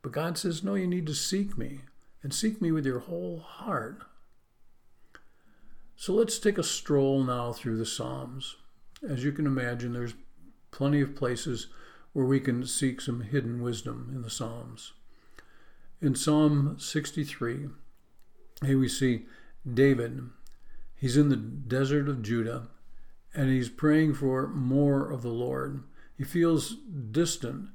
But 0.02 0.12
God 0.12 0.38
says, 0.38 0.64
No, 0.64 0.76
you 0.76 0.88
need 0.88 1.06
to 1.08 1.14
seek 1.14 1.58
me 1.58 1.82
and 2.24 2.34
seek 2.34 2.62
me 2.62 2.72
with 2.72 2.86
your 2.86 3.00
whole 3.00 3.40
heart. 3.40 4.04
So 5.96 6.14
let's 6.14 6.40
take 6.40 6.58
a 6.58 6.64
stroll 6.64 7.24
now 7.24 7.54
through 7.54 7.78
the 7.78 7.86
Psalms. 7.86 8.56
As 9.08 9.24
you 9.24 9.32
can 9.32 9.46
imagine, 9.46 9.94
there's 9.94 10.14
plenty 10.72 11.02
of 11.02 11.16
places 11.16 11.68
where 12.14 12.26
we 12.26 12.40
can 12.40 12.66
seek 12.66 13.02
some 13.02 13.22
hidden 13.22 13.62
wisdom 13.62 14.12
in 14.14 14.22
the 14.22 14.30
Psalms. 14.30 14.94
In 16.00 16.14
Psalm 16.14 16.78
63, 16.80 17.70
here 18.64 18.78
we 18.78 18.88
see 18.88 19.26
David 19.72 20.30
He's 20.96 21.18
in 21.18 21.30
the 21.30 21.36
desert 21.36 22.08
of 22.08 22.22
Judah 22.22 22.68
and 23.34 23.50
he's 23.50 23.70
praying 23.70 24.14
for 24.14 24.48
more 24.48 25.12
of 25.12 25.24
the 25.24 25.30
Lord. 25.30 25.84
He 26.16 26.24
feels 26.24 26.76
distant 27.12 27.70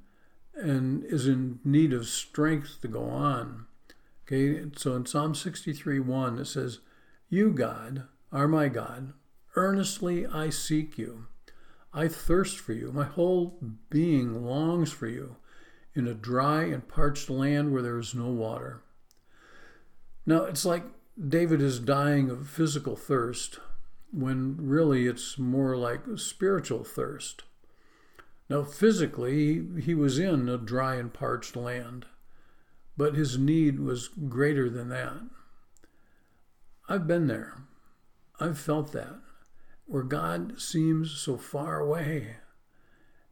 and 0.54 1.04
is 1.04 1.26
in 1.26 1.58
need 1.64 1.92
of 1.92 2.06
strength 2.06 2.80
to 2.82 2.88
go 2.88 3.04
on. 3.04 3.66
Okay, 4.26 4.70
so 4.76 4.94
in 4.94 5.06
Psalm 5.06 5.34
63 5.34 5.98
1, 5.98 6.38
it 6.38 6.46
says, 6.46 6.78
You, 7.28 7.50
God, 7.50 8.04
are 8.32 8.48
my 8.48 8.68
God. 8.68 9.14
Earnestly 9.56 10.26
I 10.26 10.50
seek 10.50 10.96
you. 10.96 11.26
I 11.92 12.06
thirst 12.06 12.58
for 12.58 12.72
you. 12.72 12.92
My 12.92 13.04
whole 13.04 13.58
being 13.90 14.44
longs 14.44 14.92
for 14.92 15.08
you 15.08 15.36
in 15.94 16.06
a 16.06 16.14
dry 16.14 16.64
and 16.64 16.88
parched 16.88 17.28
land 17.28 17.72
where 17.72 17.82
there 17.82 17.98
is 17.98 18.14
no 18.14 18.28
water. 18.28 18.82
Now, 20.24 20.44
it's 20.44 20.64
like 20.64 20.84
David 21.28 21.60
is 21.60 21.78
dying 21.78 22.30
of 22.30 22.48
physical 22.48 22.96
thirst 22.96 23.58
when 24.12 24.56
really 24.58 25.06
it's 25.06 25.38
more 25.38 25.76
like 25.76 26.00
spiritual 26.16 26.84
thirst. 26.84 27.42
Now, 28.48 28.62
physically, 28.62 29.64
he 29.80 29.94
was 29.94 30.18
in 30.18 30.48
a 30.48 30.58
dry 30.58 30.96
and 30.96 31.12
parched 31.12 31.56
land, 31.56 32.06
but 32.96 33.14
his 33.14 33.38
need 33.38 33.80
was 33.80 34.08
greater 34.08 34.68
than 34.68 34.88
that. 34.90 35.22
I've 36.88 37.06
been 37.06 37.26
there. 37.26 37.62
I've 38.38 38.58
felt 38.58 38.92
that, 38.92 39.20
where 39.86 40.02
God 40.02 40.60
seems 40.60 41.12
so 41.12 41.36
far 41.36 41.78
away. 41.78 42.36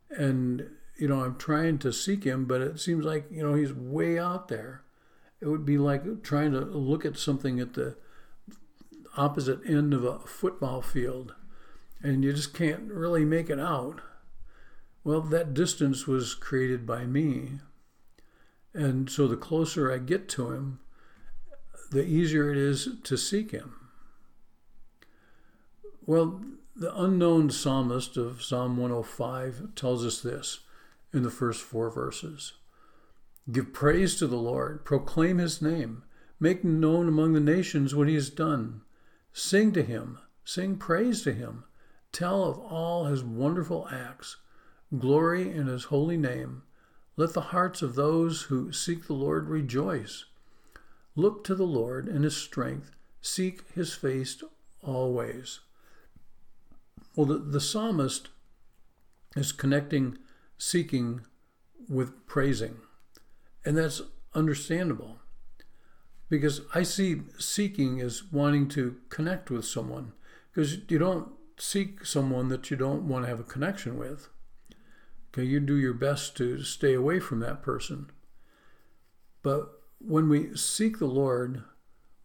And, 0.08 0.70
you 1.00 1.08
know, 1.08 1.24
I'm 1.24 1.36
trying 1.36 1.78
to 1.78 1.92
seek 1.92 2.24
him, 2.24 2.44
but 2.44 2.60
it 2.60 2.78
seems 2.78 3.04
like, 3.04 3.24
you 3.30 3.42
know, 3.42 3.54
he's 3.54 3.72
way 3.72 4.18
out 4.18 4.48
there. 4.48 4.82
It 5.40 5.48
would 5.48 5.64
be 5.64 5.78
like 5.78 6.22
trying 6.22 6.52
to 6.52 6.60
look 6.60 7.06
at 7.06 7.16
something 7.16 7.58
at 7.58 7.72
the 7.72 7.96
opposite 9.16 9.60
end 9.66 9.94
of 9.94 10.04
a 10.04 10.20
football 10.20 10.82
field 10.82 11.34
and 12.02 12.24
you 12.24 12.32
just 12.32 12.54
can't 12.54 12.90
really 12.92 13.24
make 13.24 13.50
it 13.50 13.58
out. 13.58 14.00
Well, 15.02 15.22
that 15.22 15.54
distance 15.54 16.06
was 16.06 16.34
created 16.34 16.86
by 16.86 17.06
me. 17.06 17.60
And 18.74 19.10
so 19.10 19.26
the 19.26 19.36
closer 19.36 19.92
I 19.92 19.98
get 19.98 20.28
to 20.30 20.52
him, 20.52 20.80
the 21.90 22.04
easier 22.04 22.50
it 22.50 22.58
is 22.58 22.88
to 23.04 23.16
seek 23.16 23.50
him. 23.50 23.74
Well, 26.06 26.42
the 26.76 26.94
unknown 26.94 27.50
psalmist 27.50 28.16
of 28.16 28.42
Psalm 28.42 28.76
105 28.76 29.74
tells 29.74 30.04
us 30.04 30.20
this 30.20 30.60
in 31.12 31.22
the 31.22 31.30
first 31.30 31.62
four 31.62 31.90
verses. 31.90 32.54
Give 33.50 33.72
praise 33.72 34.16
to 34.16 34.26
the 34.26 34.36
Lord, 34.36 34.84
proclaim 34.84 35.38
his 35.38 35.60
name, 35.60 36.04
make 36.38 36.62
known 36.64 37.08
among 37.08 37.32
the 37.32 37.40
nations 37.40 37.94
what 37.94 38.08
he 38.08 38.14
has 38.14 38.30
done. 38.30 38.82
Sing 39.32 39.72
to 39.72 39.82
him, 39.82 40.18
sing 40.44 40.76
praise 40.76 41.22
to 41.22 41.32
him, 41.32 41.64
tell 42.12 42.44
of 42.44 42.58
all 42.58 43.06
his 43.06 43.22
wonderful 43.22 43.88
acts, 43.90 44.36
glory 44.96 45.50
in 45.50 45.66
his 45.66 45.84
holy 45.84 46.16
name. 46.16 46.62
Let 47.16 47.32
the 47.34 47.40
hearts 47.40 47.82
of 47.82 47.94
those 47.94 48.42
who 48.42 48.72
seek 48.72 49.06
the 49.06 49.14
Lord 49.14 49.48
rejoice. 49.48 50.24
Look 51.16 51.44
to 51.44 51.54
the 51.54 51.66
Lord 51.66 52.08
in 52.08 52.22
his 52.22 52.36
strength, 52.36 52.92
seek 53.20 53.70
his 53.74 53.94
face 53.94 54.42
always. 54.82 55.60
Well, 57.14 57.26
the, 57.26 57.38
the 57.38 57.60
psalmist 57.60 58.28
is 59.36 59.52
connecting 59.52 60.18
seeking 60.60 61.22
with 61.88 62.26
praising. 62.26 62.76
And 63.64 63.76
that's 63.76 64.02
understandable 64.34 65.18
because 66.28 66.60
I 66.74 66.82
see 66.82 67.22
seeking 67.38 68.00
as 68.00 68.22
wanting 68.30 68.68
to 68.68 68.96
connect 69.08 69.50
with 69.50 69.64
someone 69.64 70.12
because 70.52 70.78
you 70.88 70.98
don't 70.98 71.32
seek 71.58 72.04
someone 72.04 72.48
that 72.48 72.70
you 72.70 72.76
don't 72.76 73.08
want 73.08 73.24
to 73.24 73.28
have 73.28 73.40
a 73.40 73.44
connection 73.44 73.98
with. 73.98 74.28
Okay, 75.32 75.44
you 75.44 75.60
do 75.60 75.76
your 75.76 75.94
best 75.94 76.36
to 76.36 76.62
stay 76.62 76.94
away 76.94 77.20
from 77.20 77.40
that 77.40 77.62
person. 77.62 78.10
But 79.42 79.70
when 79.98 80.28
we 80.28 80.56
seek 80.56 80.98
the 80.98 81.06
Lord, 81.06 81.62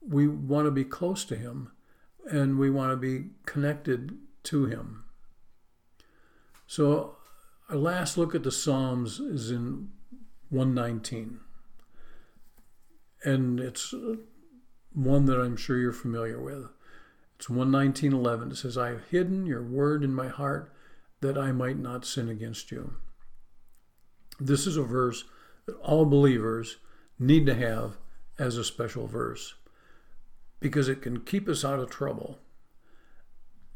we 0.02 0.28
want 0.28 0.66
to 0.66 0.72
be 0.72 0.84
close 0.84 1.24
to 1.26 1.36
Him 1.36 1.72
and 2.30 2.58
we 2.58 2.70
want 2.70 2.92
to 2.92 2.98
be 2.98 3.30
connected 3.46 4.18
to 4.44 4.66
Him. 4.66 5.04
So, 6.68 7.18
our 7.70 7.78
last 7.78 8.18
look 8.18 8.36
at 8.36 8.44
the 8.44 8.52
Psalms 8.52 9.20
is 9.20 9.52
in 9.52 9.90
119. 10.50 11.40
And 13.24 13.60
it's 13.60 13.94
uh, 13.94 14.16
one 14.94 15.26
that 15.26 15.40
I'm 15.40 15.58
sure 15.58 15.78
you're 15.78 15.92
familiar 15.92 16.40
with. 16.40 16.70
It's 17.38 17.48
119.11. 17.48 18.52
It 18.52 18.56
says, 18.58 18.78
I 18.78 18.90
have 18.90 19.06
hidden 19.10 19.46
your 19.46 19.64
word 19.64 20.04
in 20.04 20.14
my 20.14 20.28
heart 20.28 20.72
that 21.22 21.38
I 21.38 21.52
might 21.52 21.78
not 21.78 22.06
sin 22.06 22.30
against 22.30 22.72
you. 22.72 22.96
This 24.40 24.68
is 24.68 24.78
a 24.78 24.84
verse 24.84 25.24
that 25.66 25.76
all 25.78 26.06
believers 26.06 26.78
need 27.18 27.46
to 27.48 27.56
have 27.56 27.98
as 28.38 28.58
a 28.58 28.64
special 28.64 29.08
verse 29.08 29.56
because 30.60 30.88
it 30.88 31.02
can 31.02 31.22
keep 31.22 31.48
us 31.48 31.64
out 31.66 31.80
of 31.80 31.90
trouble 31.90 32.40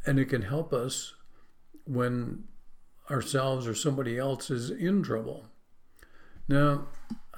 and 0.05 0.19
it 0.19 0.25
can 0.25 0.43
help 0.43 0.73
us 0.73 1.13
when 1.85 2.43
ourselves 3.09 3.67
or 3.67 3.73
somebody 3.75 4.17
else 4.17 4.49
is 4.49 4.69
in 4.69 5.03
trouble. 5.03 5.45
Now, 6.47 6.87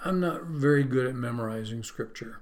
I'm 0.04 0.20
not 0.20 0.46
very 0.46 0.84
good 0.84 1.06
at 1.06 1.16
memorizing 1.16 1.84
scripture. 1.84 2.42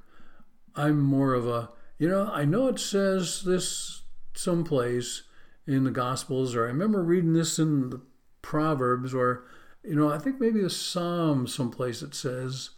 I'm 0.75 0.99
more 0.99 1.33
of 1.33 1.47
a, 1.47 1.69
you 1.97 2.07
know, 2.07 2.29
I 2.31 2.45
know 2.45 2.67
it 2.67 2.79
says 2.79 3.43
this 3.43 4.03
someplace 4.33 5.23
in 5.67 5.83
the 5.83 5.91
Gospels, 5.91 6.55
or 6.55 6.63
I 6.65 6.67
remember 6.67 7.03
reading 7.03 7.33
this 7.33 7.59
in 7.59 7.89
the 7.89 8.01
Proverbs, 8.41 9.13
or, 9.13 9.45
you 9.83 9.95
know, 9.95 10.11
I 10.11 10.17
think 10.17 10.39
maybe 10.39 10.61
the 10.61 10.69
Psalms 10.69 11.53
someplace 11.53 12.01
it 12.01 12.15
says, 12.15 12.71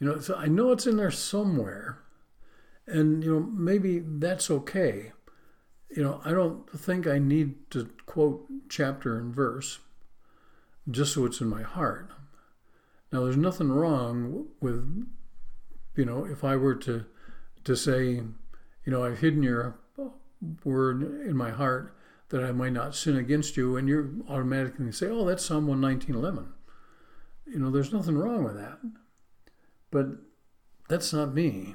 you 0.00 0.06
know, 0.06 0.18
so 0.18 0.34
I 0.34 0.46
know 0.46 0.72
it's 0.72 0.86
in 0.86 0.96
there 0.96 1.10
somewhere. 1.10 1.98
And, 2.86 3.24
you 3.24 3.32
know, 3.32 3.40
maybe 3.40 4.00
that's 4.04 4.50
okay. 4.50 5.12
You 5.90 6.02
know, 6.02 6.20
I 6.24 6.32
don't 6.32 6.68
think 6.70 7.06
I 7.06 7.18
need 7.18 7.70
to 7.70 7.88
quote 8.06 8.46
chapter 8.68 9.18
and 9.18 9.34
verse 9.34 9.78
just 10.90 11.14
so 11.14 11.24
it's 11.24 11.40
in 11.40 11.48
my 11.48 11.62
heart. 11.62 12.10
Now, 13.12 13.24
there's 13.24 13.36
nothing 13.36 13.70
wrong 13.70 14.46
with, 14.60 15.06
you 15.94 16.04
know, 16.04 16.24
if 16.24 16.44
I 16.44 16.56
were 16.56 16.74
to 16.76 17.06
to 17.66 17.76
say, 17.76 18.10
you 18.10 18.92
know, 18.92 19.04
I've 19.04 19.18
hidden 19.18 19.42
your 19.42 19.78
word 20.64 21.02
in 21.02 21.36
my 21.36 21.50
heart 21.50 21.96
that 22.28 22.42
I 22.42 22.52
might 22.52 22.72
not 22.72 22.94
sin 22.94 23.16
against 23.16 23.56
you, 23.56 23.76
and 23.76 23.88
you're 23.88 24.10
automatically 24.28 24.90
say, 24.92 25.08
oh, 25.08 25.24
that's 25.24 25.44
Psalm 25.44 25.66
119.11. 25.66 26.46
You 27.46 27.58
know, 27.58 27.70
there's 27.70 27.92
nothing 27.92 28.16
wrong 28.16 28.44
with 28.44 28.54
that. 28.56 28.78
But 29.90 30.06
that's 30.88 31.12
not 31.12 31.34
me. 31.34 31.74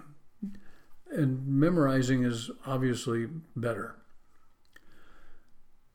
And 1.10 1.46
memorizing 1.48 2.24
is 2.24 2.50
obviously 2.66 3.28
better. 3.56 3.98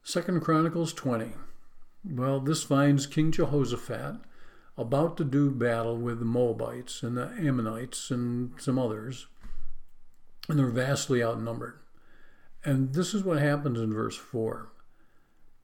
Second 0.09 0.40
Chronicles 0.40 0.92
20. 0.92 1.33
Well, 2.09 2.38
this 2.38 2.62
finds 2.62 3.09
King 3.09 3.33
Jehoshaphat 3.33 4.21
about 4.79 5.16
to 5.16 5.25
do 5.25 5.51
battle 5.51 5.97
with 5.97 6.21
the 6.21 6.25
Moabites 6.25 7.03
and 7.03 7.16
the 7.16 7.35
Ammonites 7.37 8.12
and 8.12 8.53
some 8.57 8.79
others, 8.79 9.27
and 10.49 10.61
they're 10.61 10.69
vastly 10.69 11.25
outnumbered. 11.25 11.81
And 12.64 12.95
this 12.95 13.14
is 13.14 13.25
what 13.25 13.40
happens 13.40 13.81
in 13.81 13.92
verse 13.92 14.16
4. 14.16 14.69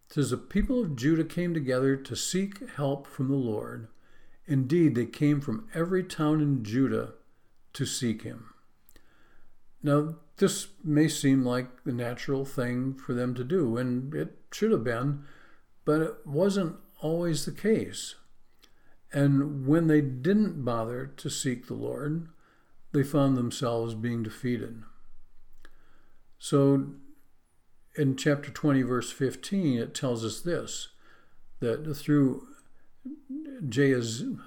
It 0.09 0.15
says, 0.15 0.31
The 0.31 0.39
people 0.39 0.83
of 0.83 0.97
Judah 0.97 1.23
came 1.23 1.55
together 1.55 1.95
to 1.95 2.17
seek 2.17 2.69
help 2.71 3.07
from 3.07 3.29
the 3.29 3.37
Lord. 3.37 3.87
Indeed, 4.49 4.97
they 4.97 5.07
came 5.07 5.41
from 5.41 5.69
every 5.73 6.03
town 6.03 6.41
in 6.41 6.65
Judah 6.65 7.13
to 7.75 7.87
seek 7.87 8.23
him. 8.23 8.52
Now, 9.83 10.17
this 10.37 10.69
may 10.83 11.09
seem 11.09 11.45
like 11.45 11.85
the 11.85 11.93
natural 11.93 12.45
thing 12.45 12.95
for 12.95 13.15
them 13.15 13.35
to 13.35 13.45
do, 13.45 13.77
and 13.77 14.15
it 14.15 14.37
should 14.53 14.71
have 14.71 14.85
been, 14.85 15.25
but 15.85 16.01
it 16.01 16.15
wasn't 16.27 16.77
always 17.01 17.45
the 17.45 17.53
case. 17.53 18.15
And 19.13 19.67
when 19.67 19.89
they 19.89 20.01
didn't 20.01 20.65
bother 20.65 21.07
to 21.07 21.29
seek 21.29 21.67
the 21.67 21.75
Lord, 21.75 22.29
they 22.93 23.03
found 23.03 23.37
themselves 23.37 23.95
being 23.95 24.23
defeated. 24.23 24.83
So 26.39 26.95
in 27.97 28.17
chapter 28.17 28.51
20, 28.51 28.83
verse 28.83 29.13
15, 29.13 29.79
it 29.79 29.95
tells 29.95 30.25
us 30.25 30.41
this 30.41 30.89
that 31.61 31.95
through 31.95 32.49
Jehaziah, 33.69 34.41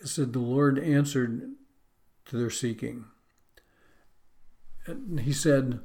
it 0.00 0.06
said 0.06 0.32
the 0.32 0.38
Lord 0.38 0.78
answered 0.78 1.50
to 2.26 2.36
their 2.36 2.50
seeking. 2.50 3.04
And 4.86 5.20
he 5.20 5.32
said, 5.32 5.80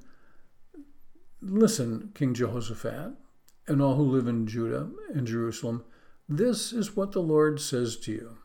Listen, 1.41 2.11
King 2.13 2.33
Jehoshaphat, 2.33 3.13
and 3.67 3.81
all 3.81 3.95
who 3.95 4.03
live 4.03 4.27
in 4.27 4.47
Judah 4.47 4.89
and 5.13 5.25
Jerusalem, 5.25 5.83
this 6.29 6.71
is 6.71 6.95
what 6.95 7.11
the 7.11 7.21
Lord 7.21 7.59
says 7.59 7.97
to 7.97 8.11
you. 8.11 8.37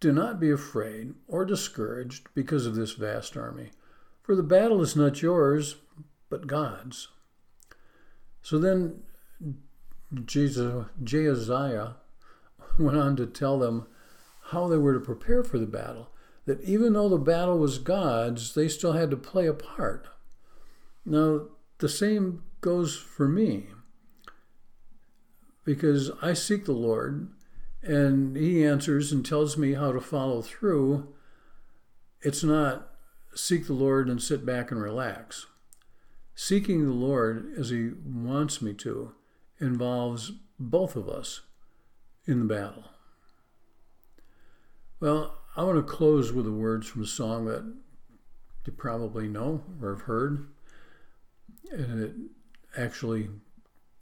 Do 0.00 0.12
not 0.12 0.40
be 0.40 0.50
afraid 0.50 1.14
or 1.26 1.44
discouraged 1.44 2.28
because 2.34 2.66
of 2.66 2.74
this 2.74 2.92
vast 2.92 3.36
army, 3.36 3.70
for 4.22 4.34
the 4.34 4.42
battle 4.42 4.82
is 4.82 4.96
not 4.96 5.22
yours, 5.22 5.76
but 6.28 6.46
God's. 6.46 7.08
So 8.42 8.58
then 8.58 9.02
Jehaziah 10.24 11.96
went 12.78 12.96
on 12.96 13.16
to 13.16 13.26
tell 13.26 13.58
them 13.58 13.86
how 14.50 14.68
they 14.68 14.76
were 14.76 14.94
to 14.94 15.00
prepare 15.00 15.42
for 15.42 15.58
the 15.58 15.66
battle, 15.66 16.10
that 16.46 16.62
even 16.62 16.94
though 16.94 17.08
the 17.08 17.18
battle 17.18 17.58
was 17.58 17.78
God's, 17.78 18.54
they 18.54 18.68
still 18.68 18.92
had 18.92 19.10
to 19.10 19.16
play 19.16 19.46
a 19.46 19.52
part. 19.52 20.08
Now, 21.04 21.48
the 21.78 21.88
same 21.88 22.44
goes 22.60 22.96
for 22.96 23.28
me 23.28 23.66
because 25.64 26.10
I 26.22 26.32
seek 26.32 26.64
the 26.64 26.72
Lord 26.72 27.28
and 27.82 28.36
He 28.36 28.64
answers 28.64 29.12
and 29.12 29.26
tells 29.26 29.56
me 29.56 29.74
how 29.74 29.92
to 29.92 30.00
follow 30.00 30.40
through. 30.40 31.12
It's 32.22 32.42
not 32.42 32.90
seek 33.34 33.66
the 33.66 33.74
Lord 33.74 34.08
and 34.08 34.22
sit 34.22 34.46
back 34.46 34.70
and 34.70 34.80
relax. 34.80 35.46
Seeking 36.34 36.84
the 36.84 36.92
Lord 36.92 37.52
as 37.58 37.70
He 37.70 37.90
wants 38.04 38.62
me 38.62 38.72
to 38.74 39.12
involves 39.58 40.32
both 40.58 40.96
of 40.96 41.08
us 41.08 41.42
in 42.26 42.40
the 42.40 42.54
battle. 42.54 42.84
Well, 45.00 45.34
I 45.56 45.62
want 45.62 45.78
to 45.78 45.82
close 45.82 46.34
with 46.34 46.44
the 46.44 46.52
words 46.52 46.86
from 46.86 47.02
a 47.02 47.06
song 47.06 47.46
that 47.46 47.64
you 48.66 48.72
probably 48.74 49.26
know 49.26 49.64
or 49.80 49.94
have 49.94 50.02
heard. 50.02 50.48
And 51.72 52.02
it 52.02 52.14
actually 52.76 53.30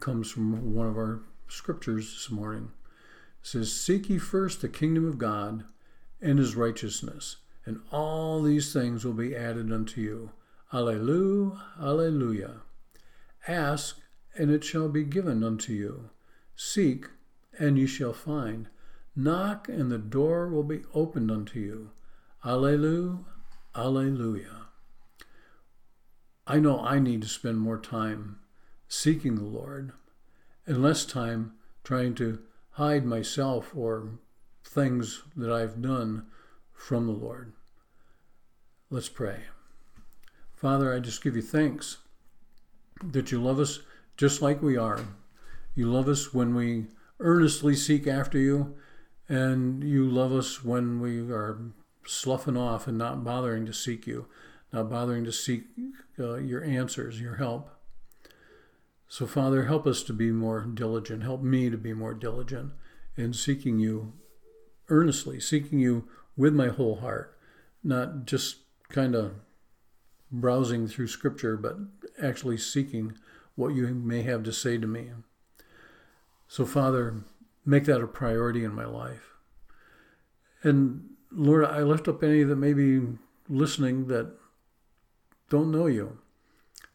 comes 0.01 0.33
from 0.33 0.75
one 0.75 0.89
of 0.89 0.97
our 0.97 1.23
scriptures 1.47 2.13
this 2.13 2.29
morning. 2.29 2.73
It 3.41 3.47
says, 3.47 3.73
Seek 3.73 4.11
ye 4.11 4.19
first 4.19 4.63
the 4.63 4.69
kingdom 4.69 5.07
of 5.07 5.17
God 5.17 5.63
and 6.21 6.41
his 6.41 6.57
righteousness, 6.57 7.37
and 7.65 7.81
all 7.93 8.43
these 8.43 8.73
things 8.73 9.05
will 9.05 9.13
be 9.13 9.37
added 9.37 9.71
unto 9.71 10.01
you. 10.01 10.31
Alleluia, 10.73 11.63
alleluia. 11.81 12.63
Ask, 13.47 14.01
and 14.37 14.51
it 14.51 14.65
shall 14.65 14.89
be 14.89 15.05
given 15.05 15.45
unto 15.45 15.73
you. 15.73 16.11
Seek, 16.57 17.07
and 17.61 17.79
ye 17.79 17.87
shall 17.87 18.13
find. 18.13 18.69
Knock, 19.17 19.69
and 19.69 19.91
the 19.91 19.99
door 19.99 20.49
will 20.49 20.65
be 20.65 20.83
opened 20.93 21.31
unto 21.31 21.61
you. 21.61 21.91
Alleluia, 22.45 23.19
alleluia. 23.75 24.67
I 26.47 26.59
know 26.59 26.81
I 26.81 26.99
need 26.99 27.23
to 27.23 27.29
spend 27.29 27.59
more 27.59 27.79
time 27.79 28.39
seeking 28.89 29.37
the 29.37 29.45
Lord 29.45 29.93
and 30.67 30.83
less 30.83 31.05
time 31.05 31.55
trying 31.85 32.15
to 32.17 32.41
hide 32.73 33.05
myself 33.05 33.71
or 33.75 34.19
things 34.65 35.23
that 35.37 35.51
I've 35.51 35.81
done 35.81 36.27
from 36.73 37.07
the 37.07 37.13
Lord. 37.13 37.53
Let's 38.91 39.09
pray. 39.09 39.45
Father, 40.55 40.93
I 40.93 40.99
just 40.99 41.23
give 41.23 41.37
you 41.37 41.43
thanks 41.43 41.99
that 43.03 43.31
you 43.31 43.41
love 43.41 43.59
us 43.59 43.81
just 44.17 44.43
like 44.43 44.63
we 44.63 44.77
are. 44.77 45.05
You 45.75 45.91
love 45.91 46.09
us 46.09 46.33
when 46.33 46.55
we 46.55 46.87
earnestly 47.21 47.75
seek 47.75 48.07
after 48.07 48.39
you, 48.39 48.77
and 49.29 49.83
you 49.83 50.09
love 50.09 50.33
us 50.33 50.65
when 50.65 51.01
we 51.01 51.21
are 51.31 51.59
sloughing 52.07 52.57
off 52.57 52.87
and 52.87 52.99
not 52.99 53.25
bothering 53.25 53.65
to 53.67 53.73
seek 53.73 54.07
you, 54.07 54.27
not 54.73 54.91
bothering 54.91 55.25
to 55.25 55.33
seek 55.33 55.65
uh, 56.19 56.35
your 56.35 56.63
answers, 56.63 57.21
your 57.21 57.37
help. 57.37 57.71
So, 59.09 59.27
Father, 59.27 59.65
help 59.65 59.87
us 59.87 60.03
to 60.05 60.13
be 60.13 60.31
more 60.31 60.63
diligent. 60.63 61.23
Help 61.23 61.43
me 61.43 61.71
to 61.71 61.79
be 61.79 61.95
more 61.95 62.15
diligent 62.15 62.73
in 63.17 63.33
seeking 63.33 63.79
you 63.79 64.13
earnestly, 64.89 65.41
seeking 65.41 65.79
you 65.79 66.09
with 66.37 66.53
my 66.53 66.69
whole 66.69 66.97
heart, 66.97 67.39
not 67.83 68.27
just 68.27 68.57
kind 68.89 69.15
of 69.15 69.35
browsing 70.31 70.89
through 70.89 71.07
Scripture, 71.07 71.57
but 71.57 71.77
actually 72.21 72.59
seeking 72.59 73.15
what 73.55 73.75
you 73.75 73.87
may 73.95 74.23
have 74.23 74.43
to 74.43 74.53
say 74.53 74.79
to 74.79 74.87
me. 74.87 75.11
So, 76.49 76.67
Father, 76.67 77.23
make 77.65 77.85
that 77.85 78.01
a 78.01 78.07
priority 78.07 78.65
in 78.65 78.75
my 78.75 78.85
life. 78.85 79.35
And 80.63 81.11
Lord, 81.31 81.65
I 81.65 81.83
lift 81.83 82.09
up 82.09 82.23
any 82.23 82.43
that 82.43 82.57
may 82.57 82.73
be 82.73 83.01
listening 83.49 84.07
that 84.09 84.33
don't 85.51 85.71
know 85.71 85.87
you. 85.87 86.19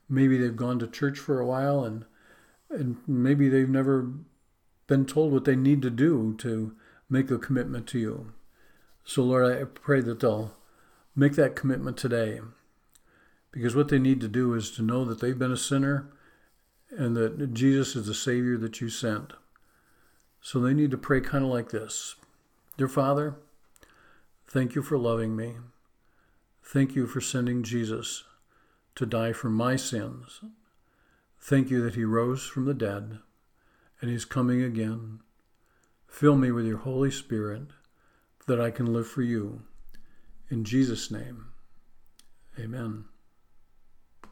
Maybe 0.08 0.38
they've 0.38 0.56
gone 0.56 0.80
to 0.80 0.88
church 0.88 1.20
for 1.20 1.40
a 1.40 1.46
while 1.46 1.84
and 1.84 2.06
and 2.72 2.98
maybe 3.08 3.50
they've 3.50 3.70
never 3.70 4.12
been 4.86 5.06
told 5.06 5.32
what 5.32 5.46
they 5.46 5.56
need 5.56 5.82
to 5.82 5.90
do 5.90 6.36
to 6.38 6.76
make 7.10 7.32
a 7.32 7.40
commitment 7.40 7.88
to 7.88 8.00
you. 8.00 8.34
So 9.04 9.24
Lord, 9.24 9.60
I 9.60 9.64
pray 9.64 10.02
that 10.02 10.20
they'll 10.20 10.54
make 11.16 11.34
that 11.34 11.56
commitment 11.56 11.98
today. 11.98 12.42
Because 13.52 13.76
what 13.76 13.88
they 13.90 13.98
need 13.98 14.22
to 14.22 14.28
do 14.28 14.54
is 14.54 14.70
to 14.72 14.84
know 14.84 15.04
that 15.06 15.20
they've 15.20 15.38
been 15.38 15.52
a 15.52 15.58
sinner 15.58 16.12
and 16.92 17.16
that 17.16 17.54
Jesus 17.54 17.96
is 17.96 18.06
the 18.06 18.14
Savior 18.14 18.58
that 18.58 18.80
you 18.82 18.90
sent. 18.90 19.34
So 20.42 20.60
they 20.60 20.74
need 20.74 20.92
to 20.92 20.98
pray 20.98 21.22
kind 21.22 21.44
of 21.44 21.50
like 21.50 21.70
this 21.70 22.16
Dear 22.78 22.88
Father, 22.88 23.36
thank 24.48 24.76
you 24.76 24.82
for 24.82 24.98
loving 24.98 25.36
me. 25.36 25.56
Thank 26.64 26.96
you 26.96 27.08
for 27.08 27.20
sending 27.20 27.64
Jesus 27.64 28.24
to 28.96 29.06
die 29.06 29.34
for 29.34 29.50
my 29.50 29.76
sins. 29.76 30.42
Thank 31.40 31.70
you 31.70 31.82
that 31.84 31.96
he 31.96 32.04
rose 32.04 32.46
from 32.46 32.66
the 32.66 32.74
dead 32.74 33.20
and 34.02 34.10
he's 34.10 34.26
coming 34.26 34.62
again. 34.62 35.20
Fill 36.08 36.36
me 36.36 36.52
with 36.52 36.66
your 36.66 36.78
Holy 36.78 37.12
Spirit 37.12 37.70
that 38.48 38.62
I 38.62 38.72
can 38.72 38.94
live 38.94 39.08
for 39.08 39.22
you. 39.22 39.64
In 40.50 40.64
Jesus' 40.64 41.12
name, 41.12 41.48
amen. 42.58 43.06